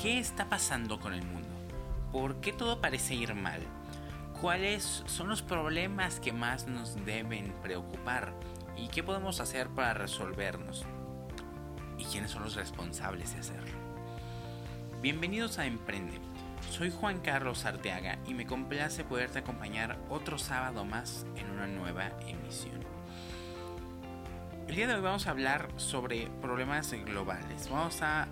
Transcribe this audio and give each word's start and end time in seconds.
¿Qué 0.00 0.20
está 0.20 0.48
pasando 0.48 1.00
con 1.00 1.12
el 1.12 1.24
mundo? 1.24 1.48
¿Por 2.12 2.40
qué 2.40 2.52
todo 2.52 2.80
parece 2.80 3.16
ir 3.16 3.34
mal? 3.34 3.60
¿Cuáles 4.40 5.02
son 5.06 5.28
los 5.28 5.42
problemas 5.42 6.20
que 6.20 6.32
más 6.32 6.68
nos 6.68 7.04
deben 7.04 7.52
preocupar? 7.64 8.32
¿Y 8.76 8.86
qué 8.86 9.02
podemos 9.02 9.40
hacer 9.40 9.68
para 9.70 9.94
resolvernos? 9.94 10.86
¿Y 11.98 12.04
quiénes 12.04 12.30
son 12.30 12.44
los 12.44 12.54
responsables 12.54 13.34
de 13.34 13.40
hacerlo? 13.40 13.76
Bienvenidos 15.02 15.58
a 15.58 15.66
Emprende. 15.66 16.20
Soy 16.70 16.92
Juan 16.92 17.18
Carlos 17.18 17.64
Arteaga 17.64 18.20
y 18.24 18.34
me 18.34 18.46
complace 18.46 19.02
poderte 19.02 19.40
acompañar 19.40 19.98
otro 20.10 20.38
sábado 20.38 20.84
más 20.84 21.26
en 21.34 21.50
una 21.50 21.66
nueva 21.66 22.12
emisión. 22.20 22.78
El 24.68 24.76
día 24.76 24.86
de 24.86 24.94
hoy 24.94 25.00
vamos 25.00 25.26
a 25.26 25.30
hablar 25.30 25.70
sobre 25.74 26.28
problemas 26.40 26.92
globales. 26.92 27.68
Vamos 27.68 28.00
a 28.02 28.28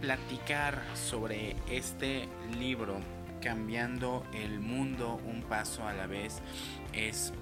platicar 0.00 0.82
sobre 0.94 1.56
este 1.70 2.28
libro, 2.58 3.00
Cambiando 3.40 4.24
el 4.32 4.60
Mundo 4.60 5.20
un 5.26 5.42
Paso 5.42 5.86
a 5.86 5.92
la 5.92 6.06
vez. 6.06 6.40
Es 6.92 7.32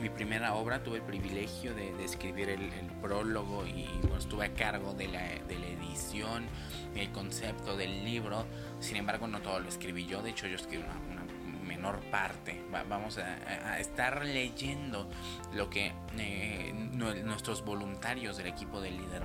mi 0.00 0.08
primera 0.08 0.54
obra, 0.54 0.82
tuve 0.82 0.96
el 0.96 1.02
privilegio 1.02 1.74
de, 1.74 2.04
escribir 2.04 2.48
el, 2.48 2.70
prólogo 3.00 3.66
y 3.66 3.86
estuve 4.18 4.46
a 4.46 4.52
cargo 4.52 4.92
de 4.92 5.08
la, 5.08 5.22
de 5.48 5.58
la 5.58 5.66
edición, 5.66 6.46
el 6.94 7.10
concepto 7.12 7.76
del 7.76 8.04
libro. 8.04 8.46
Sin 8.80 8.96
embargo, 8.96 9.26
no 9.26 9.40
todo 9.40 9.60
lo 9.60 9.68
escribí 9.68 10.06
yo, 10.06 10.22
de 10.22 10.30
hecho 10.30 10.46
yo 10.46 10.56
escribí 10.56 10.84
una, 10.84 11.20
menor 11.64 12.00
parte. 12.10 12.60
vamos 12.70 13.18
a, 13.18 13.78
estar 13.78 14.24
leyendo 14.24 15.08
lo 15.54 15.70
que 15.70 15.92
eh, 16.18 16.72
nuestros 16.92 17.64
voluntarios 17.64 18.36
del 18.36 18.48
equipo 18.48 18.80
de 18.80 18.90
Líder 18.90 19.24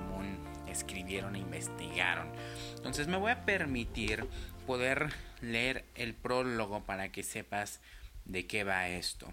escribieron 0.76 1.36
e 1.36 1.40
investigaron. 1.40 2.30
Entonces 2.76 3.08
me 3.08 3.16
voy 3.16 3.32
a 3.32 3.44
permitir 3.44 4.26
poder 4.66 5.12
leer 5.40 5.84
el 5.94 6.14
prólogo 6.14 6.84
para 6.84 7.10
que 7.12 7.22
sepas 7.22 7.80
de 8.24 8.46
qué 8.46 8.64
va 8.64 8.88
esto. 8.88 9.32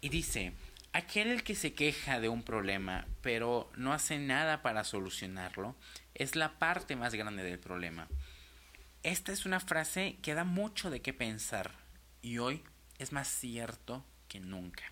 Y 0.00 0.08
dice, 0.08 0.52
aquel 0.92 1.42
que 1.42 1.54
se 1.54 1.74
queja 1.74 2.20
de 2.20 2.28
un 2.28 2.42
problema 2.42 3.06
pero 3.22 3.70
no 3.76 3.92
hace 3.92 4.18
nada 4.18 4.62
para 4.62 4.84
solucionarlo 4.84 5.76
es 6.14 6.36
la 6.36 6.58
parte 6.58 6.96
más 6.96 7.14
grande 7.14 7.42
del 7.42 7.58
problema. 7.58 8.08
Esta 9.02 9.32
es 9.32 9.46
una 9.46 9.60
frase 9.60 10.18
que 10.22 10.34
da 10.34 10.44
mucho 10.44 10.90
de 10.90 11.00
qué 11.00 11.12
pensar 11.12 11.72
y 12.22 12.38
hoy 12.38 12.62
es 12.98 13.12
más 13.12 13.28
cierto 13.28 14.04
que 14.28 14.40
nunca. 14.40 14.84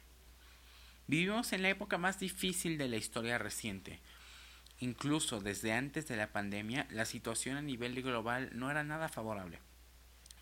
Vivimos 1.07 1.53
en 1.53 1.63
la 1.63 1.69
época 1.69 1.99
más 1.99 2.19
difícil 2.19 2.79
de 2.79 2.89
la 2.89 2.97
historia 2.97 3.39
reciente, 3.39 4.01
Incluso 4.81 5.41
desde 5.41 5.73
antes 5.73 6.09
de 6.09 6.17
la 6.17 6.33
pandemia, 6.33 6.87
la 6.91 7.05
situación 7.05 7.57
a 7.57 7.63
nivel 7.63 8.03
global 8.03 8.51
no 8.53 8.71
era 8.71 8.83
nada 8.85 9.09
favorable. 9.09 9.61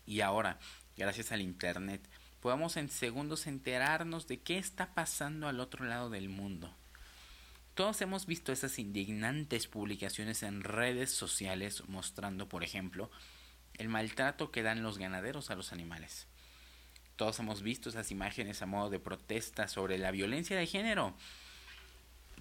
Y 0.05 0.21
ahora, 0.21 0.59
gracias 0.97 1.31
al 1.31 1.41
Internet, 1.41 2.01
podemos 2.39 2.75
en 2.77 2.89
segundos 2.89 3.47
enterarnos 3.47 4.27
de 4.27 4.41
qué 4.41 4.57
está 4.57 4.93
pasando 4.93 5.47
al 5.47 5.59
otro 5.59 5.85
lado 5.85 6.09
del 6.09 6.29
mundo. 6.29 6.75
Todos 7.73 8.01
hemos 8.01 8.25
visto 8.25 8.51
esas 8.51 8.77
indignantes 8.79 9.67
publicaciones 9.67 10.43
en 10.43 10.63
redes 10.63 11.11
sociales 11.11 11.83
mostrando, 11.87 12.47
por 12.49 12.63
ejemplo, 12.63 13.09
el 13.75 13.89
maltrato 13.89 14.51
que 14.51 14.61
dan 14.61 14.83
los 14.83 14.97
ganaderos 14.97 15.49
a 15.49 15.55
los 15.55 15.71
animales. 15.71 16.27
Todos 17.15 17.39
hemos 17.39 17.61
visto 17.61 17.89
esas 17.89 18.11
imágenes 18.11 18.61
a 18.61 18.65
modo 18.65 18.89
de 18.89 18.99
protesta 18.99 19.67
sobre 19.67 19.97
la 19.97 20.11
violencia 20.11 20.57
de 20.57 20.67
género 20.67 21.15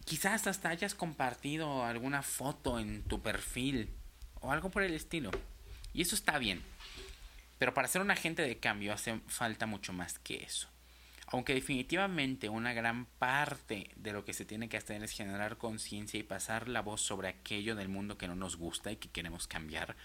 Quizás 0.05 0.47
hasta 0.47 0.69
hayas 0.69 0.95
compartido 0.95 1.85
alguna 1.85 2.23
foto 2.23 2.79
en 2.79 3.03
tu 3.05 3.23
perfil 3.23 3.91
o 4.41 4.53
algo 4.53 4.71
por 4.71 4.83
el 4.83 4.95
estilo. 4.95 5.31
Y 5.95 6.03
eso 6.03 6.15
está 6.15 6.39
bien. 6.39 6.63
Pero 7.59 7.75
para 7.75 7.89
ser 7.89 8.03
un 8.03 8.11
agente 8.11 8.43
de 8.43 8.59
cambio 8.59 8.93
hace 8.93 9.21
falta 9.29 9.67
mucho 9.67 9.93
más 9.93 10.19
que 10.19 10.43
eso. 10.43 10.69
Aunque 11.29 11.55
definitivamente 11.55 12.49
una 12.49 12.75
gran 12.75 13.07
parte 13.07 13.91
de 13.97 14.13
lo 14.13 14.25
que 14.25 14.35
se 14.35 14.45
tiene 14.45 14.69
que 14.69 14.77
hacer 14.77 15.03
es 15.03 15.13
generar 15.13 15.57
conciencia 15.57 16.21
y 16.21 16.25
pasar 16.25 16.69
la 16.69 16.83
voz 16.83 17.01
sobre 17.01 17.29
aquello 17.29 17.75
del 17.75 17.89
mundo 17.89 18.19
que 18.19 18.29
no 18.29 18.35
nos 18.35 18.57
gusta 18.57 18.93
y 18.93 18.97
que 18.97 19.09
queremos 19.09 19.47
cambiar, 19.47 19.97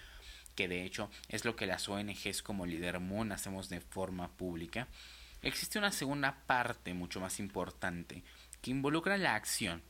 que 0.56 0.70
de 0.70 0.86
hecho 0.86 1.10
es 1.28 1.44
lo 1.44 1.58
que 1.58 1.66
las 1.66 1.90
ONGs 1.90 2.42
como 2.44 2.66
Líder 2.66 3.02
Moon 3.02 3.34
hacemos 3.34 3.68
de 3.68 3.82
forma 3.82 4.30
pública, 4.38 4.88
existe 5.42 5.80
una 5.80 5.92
segunda 5.92 6.44
parte 6.46 6.94
mucho 6.94 7.20
más 7.20 7.40
importante 7.40 8.24
que 8.62 8.72
involucra 8.72 9.18
la 9.18 9.36
acción. 9.36 9.82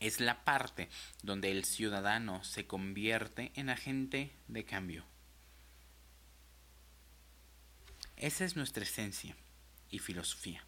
Es 0.00 0.20
la 0.20 0.44
parte 0.44 0.88
donde 1.22 1.50
el 1.50 1.64
ciudadano 1.64 2.44
se 2.44 2.66
convierte 2.66 3.50
en 3.54 3.68
agente 3.68 4.32
de 4.46 4.64
cambio. 4.64 5.04
Esa 8.16 8.44
es 8.44 8.56
nuestra 8.56 8.82
esencia 8.82 9.36
y 9.90 9.98
filosofía. 9.98 10.64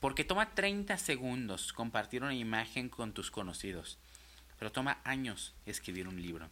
Porque 0.00 0.24
toma 0.24 0.54
30 0.54 0.98
segundos 0.98 1.72
compartir 1.72 2.22
una 2.22 2.34
imagen 2.34 2.90
con 2.90 3.14
tus 3.14 3.30
conocidos, 3.30 3.98
pero 4.58 4.70
toma 4.70 5.00
años 5.04 5.54
escribir 5.64 6.08
un 6.08 6.20
libro. 6.20 6.50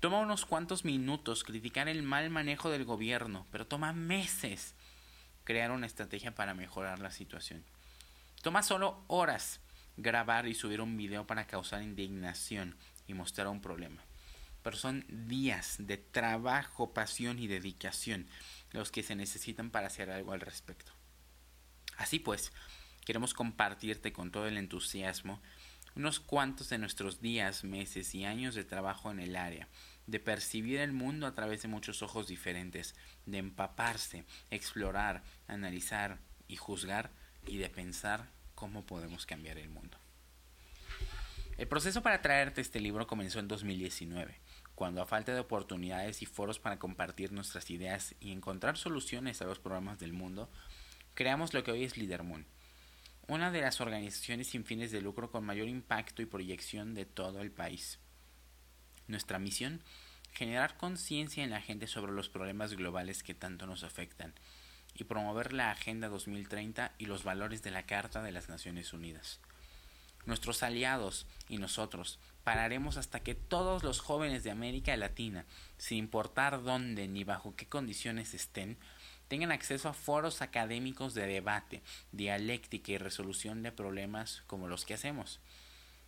Toma 0.00 0.18
unos 0.18 0.44
cuantos 0.44 0.84
minutos 0.84 1.44
criticar 1.44 1.88
el 1.88 2.02
mal 2.02 2.28
manejo 2.28 2.70
del 2.70 2.84
gobierno, 2.84 3.46
pero 3.50 3.66
toma 3.66 3.92
meses 3.92 4.74
crear 5.44 5.70
una 5.70 5.86
estrategia 5.86 6.34
para 6.34 6.54
mejorar 6.54 6.98
la 6.98 7.10
situación. 7.10 7.64
Toma 8.42 8.64
solo 8.64 9.04
horas 9.06 9.60
grabar 9.96 10.48
y 10.48 10.54
subir 10.54 10.80
un 10.80 10.96
video 10.96 11.28
para 11.28 11.46
causar 11.46 11.80
indignación 11.80 12.76
y 13.06 13.14
mostrar 13.14 13.46
un 13.46 13.60
problema. 13.60 14.02
Pero 14.64 14.76
son 14.76 15.06
días 15.08 15.76
de 15.78 15.96
trabajo, 15.96 16.92
pasión 16.92 17.38
y 17.38 17.46
dedicación 17.46 18.26
los 18.72 18.90
que 18.90 19.04
se 19.04 19.14
necesitan 19.14 19.70
para 19.70 19.86
hacer 19.86 20.10
algo 20.10 20.32
al 20.32 20.40
respecto. 20.40 20.92
Así 21.96 22.18
pues, 22.18 22.52
queremos 23.04 23.32
compartirte 23.32 24.12
con 24.12 24.32
todo 24.32 24.48
el 24.48 24.56
entusiasmo 24.56 25.40
unos 25.94 26.18
cuantos 26.18 26.68
de 26.68 26.78
nuestros 26.78 27.20
días, 27.20 27.62
meses 27.62 28.12
y 28.12 28.24
años 28.24 28.56
de 28.56 28.64
trabajo 28.64 29.12
en 29.12 29.20
el 29.20 29.36
área, 29.36 29.68
de 30.08 30.18
percibir 30.18 30.80
el 30.80 30.92
mundo 30.92 31.28
a 31.28 31.34
través 31.34 31.62
de 31.62 31.68
muchos 31.68 32.02
ojos 32.02 32.26
diferentes, 32.26 32.96
de 33.24 33.38
empaparse, 33.38 34.24
explorar, 34.50 35.22
analizar 35.46 36.18
y 36.48 36.56
juzgar 36.56 37.12
y 37.46 37.58
de 37.58 37.68
pensar 37.68 38.30
cómo 38.54 38.84
podemos 38.86 39.26
cambiar 39.26 39.58
el 39.58 39.68
mundo. 39.68 39.98
El 41.58 41.68
proceso 41.68 42.02
para 42.02 42.22
traerte 42.22 42.60
este 42.60 42.80
libro 42.80 43.06
comenzó 43.06 43.38
en 43.38 43.48
2019, 43.48 44.40
cuando 44.74 45.02
a 45.02 45.06
falta 45.06 45.34
de 45.34 45.40
oportunidades 45.40 46.22
y 46.22 46.26
foros 46.26 46.58
para 46.58 46.78
compartir 46.78 47.30
nuestras 47.32 47.70
ideas 47.70 48.14
y 48.20 48.32
encontrar 48.32 48.76
soluciones 48.76 49.42
a 49.42 49.44
los 49.44 49.58
problemas 49.58 49.98
del 49.98 50.12
mundo, 50.12 50.50
creamos 51.14 51.52
lo 51.52 51.62
que 51.62 51.72
hoy 51.72 51.84
es 51.84 51.96
Moon, 51.96 52.46
una 53.28 53.50
de 53.50 53.60
las 53.60 53.80
organizaciones 53.80 54.48
sin 54.48 54.64
fines 54.64 54.90
de 54.90 55.02
lucro 55.02 55.30
con 55.30 55.44
mayor 55.44 55.68
impacto 55.68 56.22
y 56.22 56.26
proyección 56.26 56.94
de 56.94 57.04
todo 57.04 57.42
el 57.42 57.52
país. 57.52 57.98
Nuestra 59.06 59.38
misión, 59.38 59.82
generar 60.32 60.76
conciencia 60.76 61.44
en 61.44 61.50
la 61.50 61.60
gente 61.60 61.86
sobre 61.86 62.12
los 62.12 62.28
problemas 62.28 62.74
globales 62.74 63.22
que 63.22 63.34
tanto 63.34 63.66
nos 63.66 63.84
afectan 63.84 64.34
y 64.94 65.04
promover 65.04 65.52
la 65.52 65.70
Agenda 65.70 66.08
2030 66.08 66.92
y 66.98 67.06
los 67.06 67.24
valores 67.24 67.62
de 67.62 67.70
la 67.70 67.84
Carta 67.84 68.22
de 68.22 68.32
las 68.32 68.48
Naciones 68.48 68.92
Unidas. 68.92 69.40
Nuestros 70.24 70.62
aliados 70.62 71.26
y 71.48 71.58
nosotros 71.58 72.18
pararemos 72.44 72.96
hasta 72.96 73.20
que 73.20 73.34
todos 73.34 73.82
los 73.82 74.00
jóvenes 74.00 74.44
de 74.44 74.50
América 74.50 74.96
Latina, 74.96 75.44
sin 75.78 75.98
importar 75.98 76.62
dónde 76.62 77.08
ni 77.08 77.24
bajo 77.24 77.56
qué 77.56 77.66
condiciones 77.66 78.34
estén, 78.34 78.78
tengan 79.28 79.50
acceso 79.50 79.88
a 79.88 79.94
foros 79.94 80.42
académicos 80.42 81.14
de 81.14 81.26
debate, 81.26 81.82
dialéctica 82.12 82.92
y 82.92 82.98
resolución 82.98 83.62
de 83.62 83.72
problemas 83.72 84.42
como 84.46 84.68
los 84.68 84.84
que 84.84 84.94
hacemos. 84.94 85.40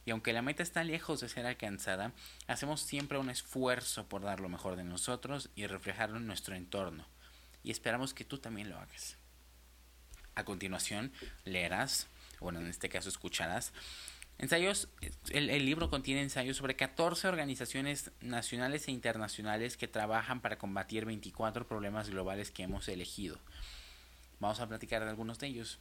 Y 0.07 0.11
aunque 0.11 0.35
la 0.35 0.43
meta 0.43 0.63
está 0.63 0.85
lejos 0.85 1.21
de 1.21 1.29
ser 1.29 1.47
alcanzada, 1.47 2.13
hacemos 2.47 2.83
siempre 2.83 3.19
un 3.19 3.31
esfuerzo 3.31 4.07
por 4.07 4.23
dar 4.23 4.41
lo 4.41 4.51
mejor 4.51 4.77
de 4.77 4.85
nosotros 4.85 5.49
y 5.57 5.67
reflejarlo 5.67 6.19
en 6.19 6.27
nuestro 6.27 6.55
entorno 6.55 7.07
y 7.65 7.71
esperamos 7.71 8.15
que 8.15 8.25
tú 8.25 8.39
también 8.39 8.71
lo 8.71 8.79
hagas. 8.79 9.17
A 10.37 10.45
continuación, 10.45 11.13
leerás, 11.45 12.07
bueno, 12.41 12.61
en 12.61 12.69
este 12.69 12.89
caso 12.89 13.09
escucharás, 13.09 13.73
ensayos, 14.39 14.89
el, 15.31 15.51
el, 15.51 15.65
libro 15.65 15.91
contiene 15.91 16.23
ensayos 16.23 16.59
sobre 16.59 16.77
14 16.77 17.27
organizaciones 17.27 18.13
nacionales 18.21 18.87
e 18.87 18.93
internacionales 18.93 19.77
que 19.77 19.89
trabajan 19.89 20.41
para 20.41 20.59
combatir 20.59 21.07
24 21.07 21.67
problemas 21.67 22.11
globales 22.11 22.51
que 22.51 22.65
hemos 22.65 22.87
elegido. 22.89 23.41
Vamos 24.41 24.61
a 24.61 24.69
platicar 24.69 25.03
de 25.03 25.11
algunos 25.11 25.39
de 25.39 25.47
ellos, 25.47 25.79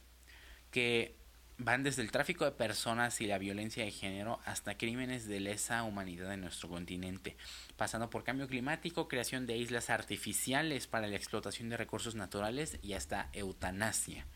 que 0.70 1.23
van 1.58 1.82
desde 1.82 2.02
el 2.02 2.10
tráfico 2.10 2.44
de 2.44 2.50
personas 2.50 3.20
y 3.20 3.26
la 3.26 3.38
violencia 3.38 3.84
de 3.84 3.90
género 3.90 4.40
hasta 4.44 4.76
crímenes 4.76 5.26
de 5.26 5.40
lesa 5.40 5.84
humanidad 5.84 6.32
en 6.32 6.40
nuestro 6.40 6.68
continente, 6.68 7.36
pasando 7.76 8.10
por 8.10 8.24
cambio 8.24 8.48
climático, 8.48 9.08
creación 9.08 9.46
de 9.46 9.56
islas 9.56 9.90
artificiales 9.90 10.86
para 10.86 11.06
la 11.06 11.16
explotación 11.16 11.68
de 11.68 11.76
recursos 11.76 12.14
naturales 12.14 12.78
y 12.82 12.94
hasta 12.94 13.28
eutanasia. 13.32 14.26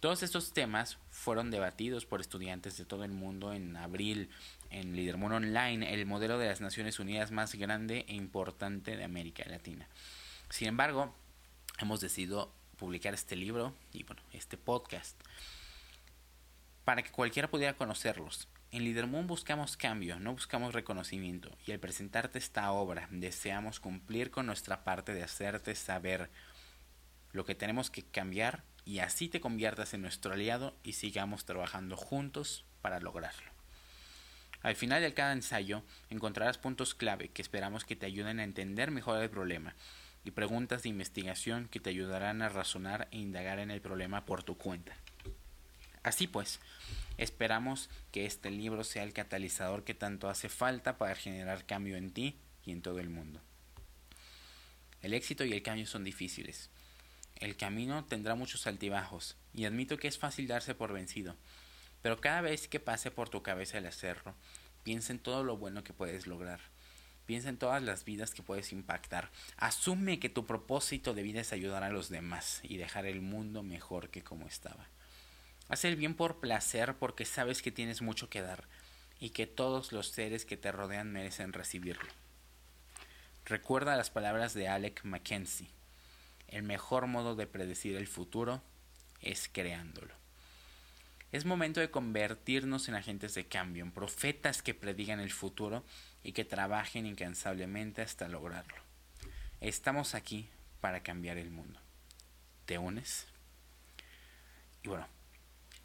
Todos 0.00 0.22
estos 0.22 0.52
temas 0.52 0.98
fueron 1.10 1.50
debatidos 1.50 2.04
por 2.04 2.20
estudiantes 2.20 2.76
de 2.76 2.84
todo 2.84 3.04
el 3.04 3.12
mundo 3.12 3.52
en 3.52 3.76
abril 3.76 4.28
en 4.70 5.18
Moon 5.18 5.32
Online 5.32 5.94
el 5.94 6.06
modelo 6.06 6.38
de 6.38 6.48
las 6.48 6.60
Naciones 6.60 6.98
Unidas 6.98 7.30
más 7.30 7.54
grande 7.54 8.04
e 8.08 8.14
importante 8.14 8.96
de 8.96 9.04
América 9.04 9.44
Latina. 9.48 9.88
Sin 10.50 10.68
embargo, 10.68 11.14
hemos 11.78 12.00
decidido 12.00 12.52
publicar 12.76 13.14
este 13.14 13.36
libro 13.36 13.74
y 13.92 14.02
bueno, 14.02 14.22
este 14.32 14.58
podcast 14.58 15.18
para 16.86 17.02
que 17.02 17.10
cualquiera 17.10 17.50
pudiera 17.50 17.76
conocerlos. 17.76 18.46
En 18.70 19.10
Moon 19.10 19.26
buscamos 19.26 19.76
cambio, 19.76 20.20
no 20.20 20.34
buscamos 20.34 20.72
reconocimiento, 20.72 21.50
y 21.66 21.72
al 21.72 21.80
presentarte 21.80 22.38
esta 22.38 22.70
obra 22.70 23.08
deseamos 23.10 23.80
cumplir 23.80 24.30
con 24.30 24.46
nuestra 24.46 24.84
parte 24.84 25.12
de 25.12 25.24
hacerte 25.24 25.74
saber 25.74 26.30
lo 27.32 27.44
que 27.44 27.56
tenemos 27.56 27.90
que 27.90 28.04
cambiar 28.04 28.62
y 28.84 29.00
así 29.00 29.28
te 29.28 29.40
conviertas 29.40 29.94
en 29.94 30.02
nuestro 30.02 30.32
aliado 30.32 30.76
y 30.84 30.92
sigamos 30.92 31.44
trabajando 31.44 31.96
juntos 31.96 32.64
para 32.82 33.00
lograrlo. 33.00 33.50
Al 34.62 34.76
final 34.76 35.02
de 35.02 35.12
cada 35.12 35.32
ensayo 35.32 35.82
encontrarás 36.08 36.56
puntos 36.56 36.94
clave 36.94 37.30
que 37.30 37.42
esperamos 37.42 37.84
que 37.84 37.96
te 37.96 38.06
ayuden 38.06 38.38
a 38.38 38.44
entender 38.44 38.92
mejor 38.92 39.20
el 39.20 39.28
problema 39.28 39.74
y 40.22 40.30
preguntas 40.30 40.84
de 40.84 40.90
investigación 40.90 41.66
que 41.66 41.80
te 41.80 41.90
ayudarán 41.90 42.42
a 42.42 42.48
razonar 42.48 43.08
e 43.10 43.18
indagar 43.18 43.58
en 43.58 43.72
el 43.72 43.80
problema 43.80 44.24
por 44.24 44.44
tu 44.44 44.56
cuenta. 44.56 44.96
Así 46.06 46.28
pues, 46.28 46.60
esperamos 47.18 47.90
que 48.12 48.26
este 48.26 48.52
libro 48.52 48.84
sea 48.84 49.02
el 49.02 49.12
catalizador 49.12 49.82
que 49.82 49.92
tanto 49.92 50.28
hace 50.28 50.48
falta 50.48 50.98
para 50.98 51.16
generar 51.16 51.66
cambio 51.66 51.96
en 51.96 52.12
ti 52.12 52.38
y 52.64 52.70
en 52.70 52.80
todo 52.80 53.00
el 53.00 53.10
mundo. 53.10 53.40
El 55.02 55.14
éxito 55.14 55.44
y 55.44 55.52
el 55.52 55.64
cambio 55.64 55.84
son 55.84 56.04
difíciles, 56.04 56.70
el 57.34 57.56
camino 57.56 58.04
tendrá 58.04 58.36
muchos 58.36 58.68
altibajos, 58.68 59.36
y 59.52 59.64
admito 59.64 59.98
que 59.98 60.06
es 60.06 60.16
fácil 60.16 60.46
darse 60.46 60.76
por 60.76 60.92
vencido, 60.92 61.34
pero 62.02 62.20
cada 62.20 62.40
vez 62.40 62.68
que 62.68 62.78
pase 62.78 63.10
por 63.10 63.28
tu 63.28 63.42
cabeza 63.42 63.78
el 63.78 63.86
hacerlo, 63.86 64.36
piensa 64.84 65.12
en 65.12 65.18
todo 65.18 65.42
lo 65.42 65.56
bueno 65.56 65.82
que 65.82 65.92
puedes 65.92 66.28
lograr. 66.28 66.60
Piensa 67.26 67.48
en 67.48 67.58
todas 67.58 67.82
las 67.82 68.04
vidas 68.04 68.32
que 68.32 68.44
puedes 68.44 68.70
impactar. 68.70 69.32
Asume 69.56 70.20
que 70.20 70.28
tu 70.28 70.46
propósito 70.46 71.14
de 71.14 71.24
vida 71.24 71.40
es 71.40 71.52
ayudar 71.52 71.82
a 71.82 71.90
los 71.90 72.10
demás 72.10 72.60
y 72.62 72.76
dejar 72.76 73.06
el 73.06 73.20
mundo 73.20 73.64
mejor 73.64 74.10
que 74.10 74.22
como 74.22 74.46
estaba. 74.46 74.86
Haz 75.68 75.84
el 75.84 75.96
bien 75.96 76.14
por 76.14 76.38
placer 76.38 76.94
porque 76.94 77.24
sabes 77.24 77.60
que 77.60 77.72
tienes 77.72 78.00
mucho 78.00 78.30
que 78.30 78.42
dar 78.42 78.64
y 79.18 79.30
que 79.30 79.46
todos 79.46 79.92
los 79.92 80.08
seres 80.08 80.44
que 80.44 80.56
te 80.56 80.70
rodean 80.70 81.10
merecen 81.12 81.52
recibirlo. 81.52 82.08
Recuerda 83.44 83.96
las 83.96 84.10
palabras 84.10 84.54
de 84.54 84.68
Alec 84.68 85.04
Mackenzie. 85.04 85.68
El 86.48 86.62
mejor 86.62 87.06
modo 87.06 87.34
de 87.34 87.46
predecir 87.46 87.96
el 87.96 88.06
futuro 88.06 88.62
es 89.20 89.48
creándolo. 89.52 90.14
Es 91.32 91.44
momento 91.44 91.80
de 91.80 91.90
convertirnos 91.90 92.88
en 92.88 92.94
agentes 92.94 93.34
de 93.34 93.46
cambio, 93.46 93.84
en 93.84 93.90
profetas 93.90 94.62
que 94.62 94.74
predigan 94.74 95.18
el 95.18 95.32
futuro 95.32 95.84
y 96.22 96.32
que 96.32 96.44
trabajen 96.44 97.06
incansablemente 97.06 98.02
hasta 98.02 98.28
lograrlo. 98.28 98.76
Estamos 99.60 100.14
aquí 100.14 100.48
para 100.80 101.02
cambiar 101.02 101.36
el 101.38 101.50
mundo. 101.50 101.80
¿Te 102.64 102.78
unes? 102.78 103.26
Y 104.82 104.88
bueno, 104.88 105.08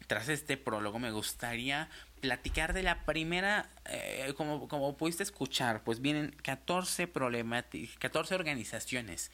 tras 0.06 0.28
este 0.28 0.56
prólogo 0.56 0.98
me 0.98 1.10
gustaría 1.10 1.88
platicar 2.20 2.72
de 2.72 2.82
la 2.82 3.04
primera, 3.04 3.68
eh, 3.86 4.32
como, 4.36 4.68
como 4.68 4.96
pudiste 4.96 5.22
escuchar, 5.22 5.82
pues 5.84 6.00
vienen 6.00 6.34
14 6.42 7.06
problemáticas, 7.08 7.96
14 7.98 8.34
organizaciones 8.34 9.30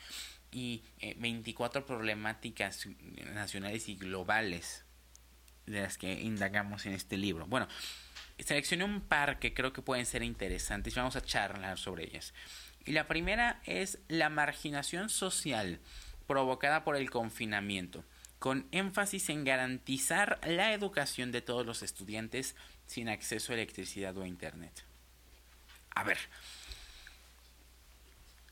y 0.51 0.83
24 1.17 1.81
eh, 1.81 1.85
problemáticas 1.85 2.87
nacionales 3.35 3.89
y 3.89 3.97
globales 3.97 4.85
de 5.67 5.83
las 5.83 5.99
que 5.99 6.13
indagamos 6.21 6.87
en 6.87 6.95
este 6.95 7.17
libro. 7.17 7.47
Bueno, 7.47 7.69
seleccioné 8.39 8.85
un 8.85 9.01
par 9.03 9.39
que 9.39 9.53
creo 9.55 9.73
que 9.73 9.83
pueden 9.83 10.07
ser 10.07 10.23
interesantes 10.23 10.95
y 10.95 10.99
vamos 10.99 11.17
a 11.17 11.23
charlar 11.23 11.79
sobre 11.79 12.05
ellas. 12.05 12.33
Y 12.85 12.93
la 12.93 13.07
primera 13.07 13.61
es 13.65 13.99
la 14.09 14.31
marginación 14.31 15.11
social 15.11 15.81
provocada 16.27 16.85
por 16.85 16.97
el 16.97 17.11
confinamiento, 17.11 18.05
con 18.39 18.69
énfasis 18.73 19.29
en 19.31 19.45
garantizar 19.45 20.41
la 20.47 20.73
educación 20.73 21.33
de 21.33 21.43
todos 21.43 21.67
los 21.67 21.83
estudiantes 21.83 22.55
sin 22.87 23.09
acceso 23.09 23.53
a 23.53 23.57
electricidad 23.57 24.17
o 24.17 24.23
a 24.23 24.29
internet. 24.29 24.85
A 25.95 26.05
ver, 26.05 26.19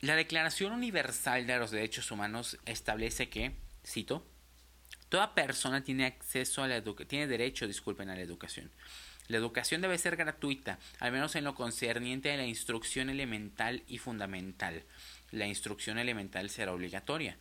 la 0.00 0.16
Declaración 0.16 0.72
Universal 0.72 1.46
de 1.46 1.58
los 1.58 1.70
Derechos 1.70 2.10
Humanos 2.10 2.58
establece 2.66 3.28
que, 3.28 3.52
cito, 3.84 4.26
toda 5.08 5.34
persona 5.34 5.82
tiene 5.82 6.06
acceso 6.06 6.62
a 6.62 6.68
la 6.68 6.82
tiene 6.82 7.26
derecho, 7.26 7.66
disculpen, 7.66 8.10
a 8.10 8.14
la 8.14 8.20
educación. 8.20 8.70
La 9.28 9.38
educación 9.38 9.80
debe 9.80 9.98
ser 9.98 10.16
gratuita, 10.16 10.78
al 11.00 11.12
menos 11.12 11.34
en 11.34 11.44
lo 11.44 11.54
concerniente 11.54 12.32
a 12.32 12.36
la 12.36 12.46
instrucción 12.46 13.10
elemental 13.10 13.82
y 13.88 13.98
fundamental. 13.98 14.84
La 15.32 15.46
instrucción 15.46 15.98
elemental 15.98 16.50
será 16.50 16.72
obligatoria. 16.72 17.36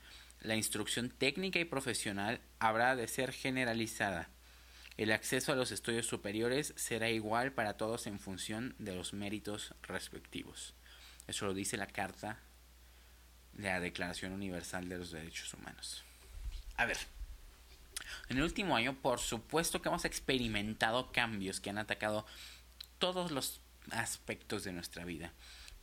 La 0.45 0.55
instrucción 0.55 1.09
técnica 1.09 1.57
y 1.57 1.65
profesional 1.65 2.39
habrá 2.59 2.95
de 2.95 3.07
ser 3.07 3.31
generalizada. 3.31 4.29
El 4.95 5.11
acceso 5.11 5.51
a 5.51 5.55
los 5.55 5.71
estudios 5.71 6.05
superiores 6.05 6.71
será 6.77 7.09
igual 7.09 7.51
para 7.51 7.77
todos 7.77 8.05
en 8.05 8.19
función 8.19 8.75
de 8.77 8.93
los 8.93 9.11
méritos 9.11 9.73
respectivos. 9.81 10.75
Eso 11.25 11.47
lo 11.47 11.55
dice 11.55 11.77
la 11.77 11.87
Carta 11.87 12.37
de 13.53 13.69
la 13.69 13.79
Declaración 13.79 14.33
Universal 14.33 14.87
de 14.87 14.99
los 14.99 15.09
Derechos 15.09 15.51
Humanos. 15.55 16.03
A 16.77 16.85
ver, 16.85 16.97
en 18.29 18.37
el 18.37 18.43
último 18.43 18.75
año, 18.75 18.95
por 19.01 19.19
supuesto 19.19 19.81
que 19.81 19.89
hemos 19.89 20.05
experimentado 20.05 21.11
cambios 21.11 21.59
que 21.59 21.71
han 21.71 21.79
atacado 21.79 22.23
todos 22.99 23.31
los 23.31 23.61
aspectos 23.89 24.63
de 24.63 24.73
nuestra 24.73 25.05
vida. 25.05 25.33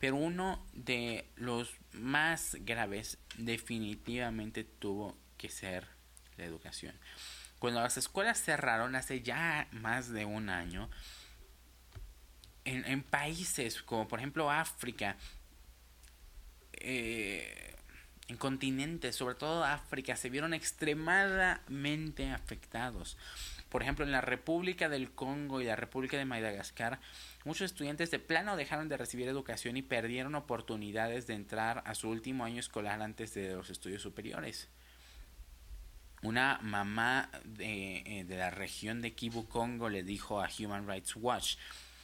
Pero 0.03 0.17
uno 0.17 0.61
de 0.73 1.31
los 1.37 1.77
más 1.93 2.57
graves 2.59 3.19
definitivamente 3.37 4.65
tuvo 4.65 5.17
que 5.37 5.47
ser 5.47 5.87
la 6.35 6.43
educación. 6.43 6.93
Cuando 7.57 7.79
las 7.79 7.95
escuelas 7.95 8.43
cerraron 8.43 8.97
hace 8.97 9.21
ya 9.21 9.69
más 9.71 10.11
de 10.11 10.25
un 10.25 10.49
año, 10.49 10.89
en, 12.65 13.01
países 13.03 13.81
como 13.81 14.05
por 14.09 14.19
ejemplo 14.19 14.51
África, 14.51 15.15
eh, 16.73 17.73
en 18.27 18.35
continentes, 18.35 19.15
sobre 19.15 19.35
todo 19.35 19.63
África, 19.63 20.17
se 20.17 20.29
vieron 20.29 20.53
extremadamente 20.53 22.29
afectados. 22.29 23.15
Por 23.73 23.81
ejemplo, 23.81 24.05
en 24.05 24.11
la 24.11 24.21
República 24.21 24.87
del 24.87 25.09
Congo 25.09 25.59
y 25.59 25.63
la 25.63 25.75
República 25.75 26.15
de 26.15 26.25
Madagascar, 26.25 26.99
muchos 27.43 27.71
estudiantes 27.71 28.11
de 28.11 28.19
plano 28.19 28.55
dejaron 28.55 28.87
de 28.87 28.97
recibir 28.97 29.27
educación 29.27 29.77
y 29.77 29.81
perdieron 29.81 30.35
oportunidades 30.35 31.25
de 31.25 31.33
entrar 31.33 31.81
a 31.87 31.95
su 31.95 32.07
último 32.07 32.45
año 32.45 32.59
escolar 32.59 33.01
antes 33.01 33.33
de 33.33 33.55
los 33.55 33.71
estudios 33.71 34.03
superiores. 34.03 34.69
Una 36.21 36.59
mamá 36.61 37.31
de, 37.45 38.03
eh, 38.05 38.25
de 38.25 38.37
la 38.37 38.51
región 38.51 39.01
de 39.01 39.13
Kivu, 39.13 39.47
Congo, 39.47 39.89
le 39.89 40.03
dijo 40.03 40.39
a 40.39 40.49
Human 40.59 40.87
Rights 40.87 41.15
Watch, 41.15 41.55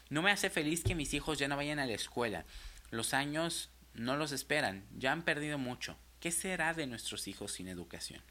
no 0.09 0.23
me 0.23 0.31
hace 0.31 0.49
feliz 0.49 0.83
que 0.83 0.95
mis 0.95 1.13
hijos 1.13 1.38
ya 1.38 1.47
no 1.47 1.55
vayan 1.55 1.77
a 1.77 1.85
la 1.85 1.93
escuela. 1.93 2.45
Los 2.89 3.13
años 3.13 3.69
no 3.93 4.17
los 4.17 4.31
esperan, 4.31 4.88
ya 4.97 5.11
han 5.11 5.21
perdido 5.21 5.59
mucho. 5.59 5.95
¿Qué 6.19 6.31
será 6.31 6.73
de 6.73 6.88
nuestros 6.88 7.27
hijos 7.27 7.51
sin 7.51 7.67
educación? 7.67 8.23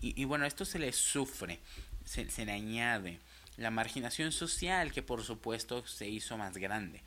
Y, 0.00 0.24
bueno, 0.24 0.44
esto 0.44 0.66
se 0.66 0.78
les 0.78 0.96
sufre, 0.96 1.60
se, 2.04 2.26
le 2.44 2.52
añade 2.52 3.20
la 3.56 3.70
marginación 3.70 4.32
social 4.32 4.92
que 4.92 5.02
por 5.02 5.22
supuesto 5.22 5.86
se 5.86 6.08
hizo 6.08 6.36
más 6.36 6.56
grande. 6.56 7.02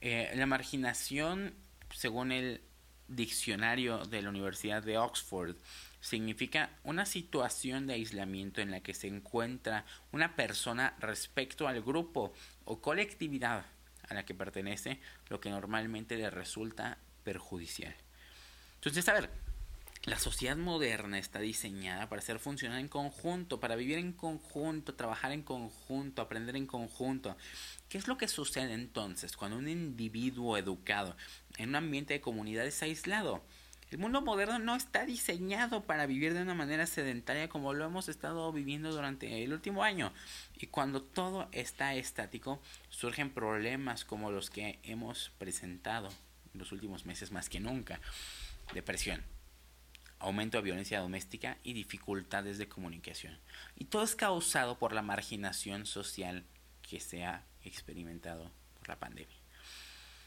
Eh, 0.00 0.32
la 0.34 0.46
marginación, 0.46 1.54
según 1.94 2.32
el 2.32 2.60
diccionario 3.08 3.98
de 3.98 4.22
la 4.22 4.30
Universidad 4.30 4.82
de 4.82 4.98
Oxford, 4.98 5.56
significa 6.00 6.70
una 6.82 7.06
situación 7.06 7.86
de 7.86 7.94
aislamiento 7.94 8.60
en 8.60 8.70
la 8.70 8.80
que 8.80 8.94
se 8.94 9.06
encuentra 9.06 9.84
una 10.10 10.34
persona 10.34 10.96
respecto 10.98 11.68
al 11.68 11.80
grupo 11.82 12.32
o 12.64 12.80
colectividad 12.80 13.64
a 14.08 14.14
la 14.14 14.24
que 14.24 14.34
pertenece, 14.34 14.98
lo 15.28 15.40
que 15.40 15.50
normalmente 15.50 16.16
le 16.16 16.28
resulta 16.30 16.98
perjudicial. 17.22 17.94
Entonces, 18.74 19.08
a 19.08 19.12
ver, 19.12 19.30
la 20.04 20.18
sociedad 20.18 20.56
moderna 20.56 21.18
está 21.18 21.38
diseñada 21.38 22.08
para 22.08 22.22
ser 22.22 22.40
funcional 22.40 22.80
en 22.80 22.88
conjunto, 22.88 23.60
para 23.60 23.76
vivir 23.76 23.98
en 23.98 24.12
conjunto, 24.12 24.94
trabajar 24.94 25.30
en 25.30 25.42
conjunto, 25.42 26.22
aprender 26.22 26.56
en 26.56 26.66
conjunto. 26.66 27.36
¿Qué 27.88 27.98
es 27.98 28.08
lo 28.08 28.18
que 28.18 28.26
sucede 28.26 28.74
entonces 28.74 29.36
cuando 29.36 29.58
un 29.58 29.68
individuo 29.68 30.56
educado 30.56 31.16
en 31.56 31.68
un 31.68 31.76
ambiente 31.76 32.14
de 32.14 32.20
comunidad 32.20 32.66
es 32.66 32.82
aislado? 32.82 33.44
El 33.92 33.98
mundo 33.98 34.22
moderno 34.22 34.58
no 34.58 34.74
está 34.74 35.04
diseñado 35.04 35.84
para 35.84 36.06
vivir 36.06 36.34
de 36.34 36.42
una 36.42 36.54
manera 36.54 36.86
sedentaria 36.86 37.48
como 37.48 37.72
lo 37.72 37.84
hemos 37.84 38.08
estado 38.08 38.50
viviendo 38.50 38.90
durante 38.90 39.44
el 39.44 39.52
último 39.52 39.84
año. 39.84 40.12
Y 40.56 40.66
cuando 40.66 41.02
todo 41.02 41.48
está 41.52 41.94
estático, 41.94 42.60
surgen 42.88 43.30
problemas 43.30 44.04
como 44.04 44.32
los 44.32 44.50
que 44.50 44.80
hemos 44.82 45.30
presentado 45.38 46.08
en 46.54 46.58
los 46.58 46.72
últimos 46.72 47.04
meses 47.04 47.30
más 47.30 47.50
que 47.50 47.60
nunca. 47.60 48.00
Depresión, 48.72 49.22
aumento 50.22 50.56
de 50.58 50.62
violencia 50.62 51.00
doméstica 51.00 51.58
y 51.62 51.72
dificultades 51.72 52.58
de 52.58 52.68
comunicación. 52.68 53.38
Y 53.76 53.86
todo 53.86 54.04
es 54.04 54.14
causado 54.14 54.78
por 54.78 54.92
la 54.92 55.02
marginación 55.02 55.84
social 55.84 56.44
que 56.82 57.00
se 57.00 57.24
ha 57.24 57.44
experimentado 57.64 58.50
por 58.78 58.88
la 58.88 58.98
pandemia. 58.98 59.36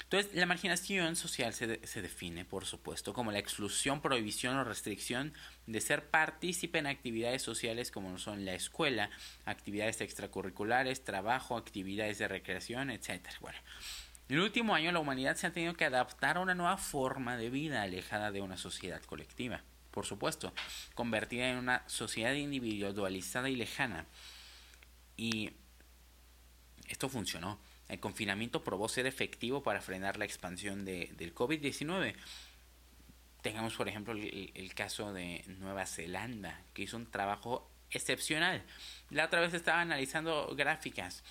Entonces, 0.03 0.35
la 0.35 0.45
marginación 0.45 1.15
social 1.15 1.53
se, 1.53 1.85
se, 1.87 2.01
define, 2.01 2.45
por 2.45 2.65
supuesto, 2.65 3.11
como 3.11 3.31
la 3.31 3.39
exclusión, 3.39 4.01
prohibición 4.01 4.55
o 4.55 4.63
restricción 4.63 5.33
de 5.65 5.81
ser 5.81 6.09
partícipe 6.09 6.77
en 6.77 6.85
actividades 6.85 7.41
sociales 7.41 7.89
como 7.89 8.19
son 8.19 8.45
la 8.45 8.53
escuela, 8.53 9.09
actividades 9.45 10.01
extracurriculares, 10.01 11.03
trabajo, 11.03 11.57
actividades 11.57 12.19
de 12.19 12.27
recreación, 12.27 12.91
etc. 12.91 13.29
Bueno, 13.41 13.57
en 14.29 14.37
el 14.37 14.41
último 14.43 14.75
año 14.75 14.91
la 14.91 14.99
humanidad 14.99 15.35
se 15.37 15.47
ha 15.47 15.53
tenido 15.53 15.73
que 15.73 15.85
adaptar 15.85 16.37
a 16.37 16.41
una 16.41 16.53
nueva 16.53 16.77
forma 16.77 17.35
de 17.35 17.49
vida 17.49 17.81
alejada 17.81 18.31
de 18.31 18.41
una 18.41 18.57
sociedad 18.57 19.01
colectiva, 19.03 19.63
por 19.95 20.05
supuesto, 20.05 20.53
convertida 20.93 21.49
en 21.49 21.57
una 21.57 21.83
sociedad 21.87 22.33
individualizada 22.33 23.49
y 23.49 23.55
lejana. 23.55 24.05
Y 25.17 25.49
esto 26.87 27.09
funcionó 27.09 27.57
el 27.87 27.99
confinamiento 27.99 28.63
probó 28.63 28.89
ser 28.89 29.05
efectivo 29.05 29.61
para 29.61 29.81
frenar 29.81 30.17
la 30.17 30.25
expansión 30.25 30.85
de, 30.85 31.11
del 31.17 31.35
COVID-19. 31.35 32.15
Tengamos, 33.41 33.75
por 33.75 33.87
ejemplo, 33.87 34.13
el, 34.13 34.73
caso 34.73 35.13
de 35.13 35.43
Nueva 35.59 35.85
Zelanda, 35.85 36.61
que 36.73 36.83
hizo 36.83 36.97
un 36.97 37.05
trabajo 37.05 37.69
excepcional. 37.91 38.63
La 39.11 39.25
otra 39.25 39.39
vez 39.39 39.53
estaba 39.53 39.81
analizando 39.81 40.55
gráficas. 40.55 41.23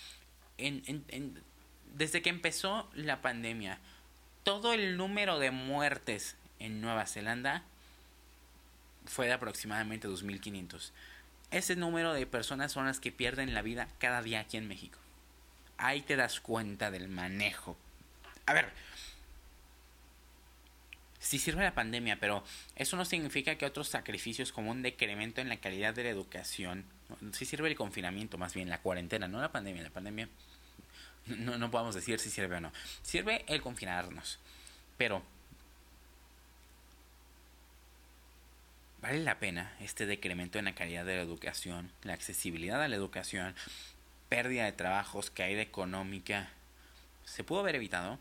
desde 0.57 2.23
que 2.23 2.31
empezó 2.31 2.89
la 2.95 3.21
pandemia, 3.21 3.81
todo 4.45 4.75
el 4.75 4.97
número 4.97 5.41
de 5.41 5.51
muertes 5.51 6.37
en 6.61 6.81
Nueva 6.81 7.07
Zelanda 7.07 7.65
fue 9.07 9.27
de 9.27 9.33
aproximadamente 9.33 10.09
2.500. 10.09 10.91
Ese 11.51 11.77
número 11.77 12.13
de 12.13 12.27
personas 12.27 12.73
son 12.73 12.87
las 12.87 13.01
que 13.01 13.13
pierden 13.13 13.55
la 13.55 13.63
vida 13.63 13.89
cada 13.99 14.23
día 14.23 14.41
aquí 14.41 14.57
en 14.57 14.69
México 14.69 14.99
ahí 15.79 16.03
te 16.03 16.17
das 16.17 16.41
cuenta 16.41 16.91
del 16.91 17.09
manejo. 17.09 17.77
A 18.47 18.53
ver, 18.53 18.71
sí 21.19 21.39
sirve 21.39 21.63
la 21.63 21.75
pandemia, 21.75 22.19
pero 22.21 22.45
eso 22.77 22.97
no 22.97 23.05
significa 23.05 23.57
que 23.57 23.67
otros 23.67 23.89
sacrificios 23.89 24.53
como 24.53 24.71
un 24.71 24.83
decremento 24.83 25.41
en 25.41 25.49
la 25.49 25.59
calidad 25.59 25.95
de 25.95 26.05
la 26.05 26.11
educación, 26.11 26.85
sí 27.33 27.45
sirve 27.45 27.69
el 27.69 27.77
confinamiento, 27.77 28.39
más 28.39 28.55
bien 28.55 28.69
la 28.69 28.81
cuarentena, 28.81 29.29
no 29.29 29.41
la 29.41 29.53
pandemia, 29.53 29.83
la 29.83 29.91
pandemia 29.91 30.29
no, 31.27 31.57
no 31.57 31.71
podemos 31.71 31.95
decir 31.95 32.19
si 32.19 32.29
sirve 32.29 32.57
o 32.57 32.61
no. 32.61 32.73
Sirve 33.03 33.45
el 33.49 33.63
confinarnos, 33.63 34.39
pero 34.99 35.23
vale 39.05 39.23
la 39.23 39.39
pena 39.39 39.71
este 39.81 40.07
decremento 40.07 40.59
en 40.59 40.65
la 40.65 40.75
calidad 40.75 41.05
de 41.05 41.17
la 41.17 41.21
educación, 41.21 41.91
la 42.05 42.15
accesibilidad 42.15 42.83
a 42.83 42.89
la 42.89 42.97
educación, 42.97 43.55
pérdida 44.31 44.65
de 44.65 44.73
trabajos, 44.73 45.29
caída 45.29 45.61
económica, 45.61 46.49
¿se 47.27 47.45
pudo 47.45 47.61
haber 47.61 47.75
evitado? 47.75 48.19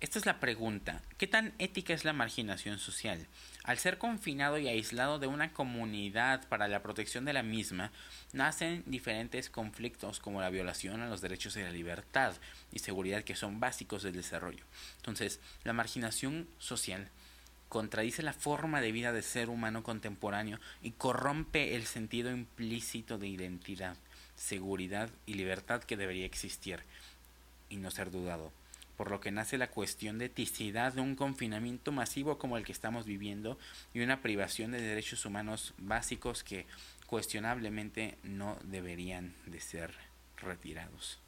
Esta 0.00 0.18
es 0.18 0.26
la 0.26 0.40
pregunta. 0.40 1.00
¿Qué 1.16 1.26
tan 1.26 1.54
ética 1.58 1.94
es 1.94 2.04
la 2.04 2.12
marginación 2.12 2.78
social? 2.78 3.26
Al 3.64 3.78
ser 3.78 3.96
confinado 3.96 4.58
y 4.58 4.68
aislado 4.68 5.18
de 5.18 5.26
una 5.26 5.54
comunidad 5.54 6.46
para 6.50 6.68
la 6.68 6.82
protección 6.82 7.24
de 7.24 7.32
la 7.32 7.42
misma, 7.42 7.92
nacen 8.34 8.82
diferentes 8.84 9.48
conflictos 9.48 10.20
como 10.20 10.42
la 10.42 10.50
violación 10.50 11.00
a 11.00 11.08
los 11.08 11.22
derechos 11.22 11.54
de 11.54 11.62
la 11.62 11.70
libertad 11.70 12.34
y 12.72 12.80
seguridad 12.80 13.24
que 13.24 13.36
son 13.36 13.58
básicos 13.58 14.02
del 14.02 14.16
desarrollo. 14.16 14.66
Entonces, 14.98 15.40
la 15.64 15.72
marginación 15.72 16.46
social 16.58 17.08
contradice 17.72 18.22
la 18.22 18.34
forma 18.34 18.82
de 18.82 18.92
vida 18.92 19.14
del 19.14 19.22
ser 19.22 19.48
humano 19.48 19.82
contemporáneo 19.82 20.60
y 20.82 20.90
corrompe 20.90 21.74
el 21.74 21.86
sentido 21.86 22.30
implícito 22.30 23.16
de 23.16 23.28
identidad 23.28 23.96
seguridad 24.36 25.08
y 25.24 25.32
libertad 25.34 25.82
que 25.82 25.96
debería 25.96 26.26
existir 26.26 26.80
y 27.70 27.76
no 27.76 27.90
ser 27.90 28.10
dudado, 28.10 28.52
por 28.98 29.10
lo 29.10 29.20
que 29.20 29.30
nace 29.30 29.56
la 29.56 29.70
cuestión 29.70 30.18
de 30.18 30.26
eticidad 30.26 30.92
de 30.92 31.00
un 31.00 31.16
confinamiento 31.16 31.92
masivo 31.92 32.36
como 32.36 32.58
el 32.58 32.64
que 32.66 32.72
estamos 32.72 33.06
viviendo 33.06 33.58
y 33.94 34.02
una 34.02 34.20
privación 34.20 34.72
de 34.72 34.82
derechos 34.82 35.24
humanos 35.24 35.72
básicos 35.78 36.44
que 36.44 36.66
cuestionablemente 37.06 38.18
no 38.22 38.58
deberían 38.64 39.34
de 39.46 39.60
ser 39.60 39.94
retirados. 40.36 41.21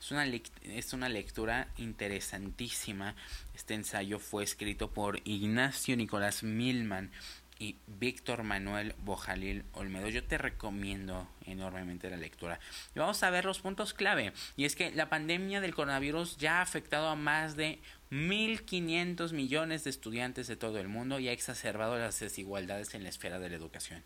Es 0.00 0.10
una, 0.10 0.26
es 0.26 0.92
una 0.92 1.08
lectura 1.08 1.68
interesantísima. 1.76 3.14
Este 3.54 3.74
ensayo 3.74 4.18
fue 4.18 4.44
escrito 4.44 4.90
por 4.90 5.20
Ignacio 5.24 5.96
Nicolás 5.96 6.42
Milman 6.42 7.10
y 7.58 7.76
Víctor 7.86 8.42
Manuel 8.42 8.94
Bojalil 9.04 9.64
Olmedo. 9.72 10.08
Yo 10.08 10.22
te 10.22 10.38
recomiendo 10.38 11.28
enormemente 11.46 12.10
la 12.10 12.16
lectura. 12.16 12.60
Y 12.94 12.98
vamos 12.98 13.22
a 13.22 13.30
ver 13.30 13.44
los 13.44 13.60
puntos 13.60 13.94
clave. 13.94 14.32
Y 14.56 14.64
es 14.64 14.76
que 14.76 14.90
la 14.90 15.08
pandemia 15.08 15.60
del 15.60 15.74
coronavirus 15.74 16.36
ya 16.36 16.58
ha 16.58 16.62
afectado 16.62 17.08
a 17.08 17.16
más 17.16 17.56
de 17.56 17.80
1.500 18.10 19.32
millones 19.32 19.84
de 19.84 19.90
estudiantes 19.90 20.46
de 20.46 20.56
todo 20.56 20.78
el 20.78 20.88
mundo 20.88 21.18
y 21.18 21.28
ha 21.28 21.32
exacerbado 21.32 21.98
las 21.98 22.20
desigualdades 22.20 22.94
en 22.94 23.02
la 23.02 23.08
esfera 23.08 23.38
de 23.38 23.48
la 23.48 23.56
educación. 23.56 24.02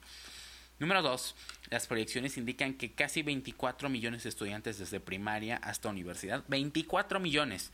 Número 0.80 1.02
2. 1.02 1.36
Las 1.68 1.86
proyecciones 1.86 2.38
indican 2.38 2.72
que 2.72 2.92
casi 2.92 3.22
24 3.22 3.90
millones 3.90 4.22
de 4.22 4.30
estudiantes 4.30 4.78
desde 4.78 4.98
primaria 4.98 5.58
hasta 5.58 5.90
universidad, 5.90 6.42
24 6.48 7.20
millones, 7.20 7.70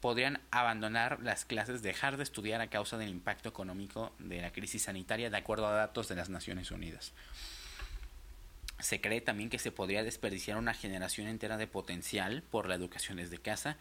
podrían 0.00 0.40
abandonar 0.50 1.20
las 1.22 1.44
clases, 1.44 1.82
dejar 1.82 2.16
de 2.16 2.24
estudiar 2.24 2.60
a 2.60 2.66
causa 2.66 2.98
del 2.98 3.10
impacto 3.10 3.48
económico 3.48 4.12
de 4.18 4.42
la 4.42 4.50
crisis 4.50 4.82
sanitaria, 4.82 5.30
de 5.30 5.36
acuerdo 5.36 5.68
a 5.68 5.72
datos 5.72 6.08
de 6.08 6.16
las 6.16 6.30
Naciones 6.30 6.72
Unidas. 6.72 7.12
Se 8.80 9.00
cree 9.00 9.20
también 9.20 9.50
que 9.50 9.60
se 9.60 9.70
podría 9.70 10.02
desperdiciar 10.02 10.56
una 10.56 10.74
generación 10.74 11.28
entera 11.28 11.58
de 11.58 11.68
potencial 11.68 12.42
por 12.42 12.68
la 12.68 12.74
educación 12.74 13.18
desde 13.18 13.38
casa. 13.38 13.76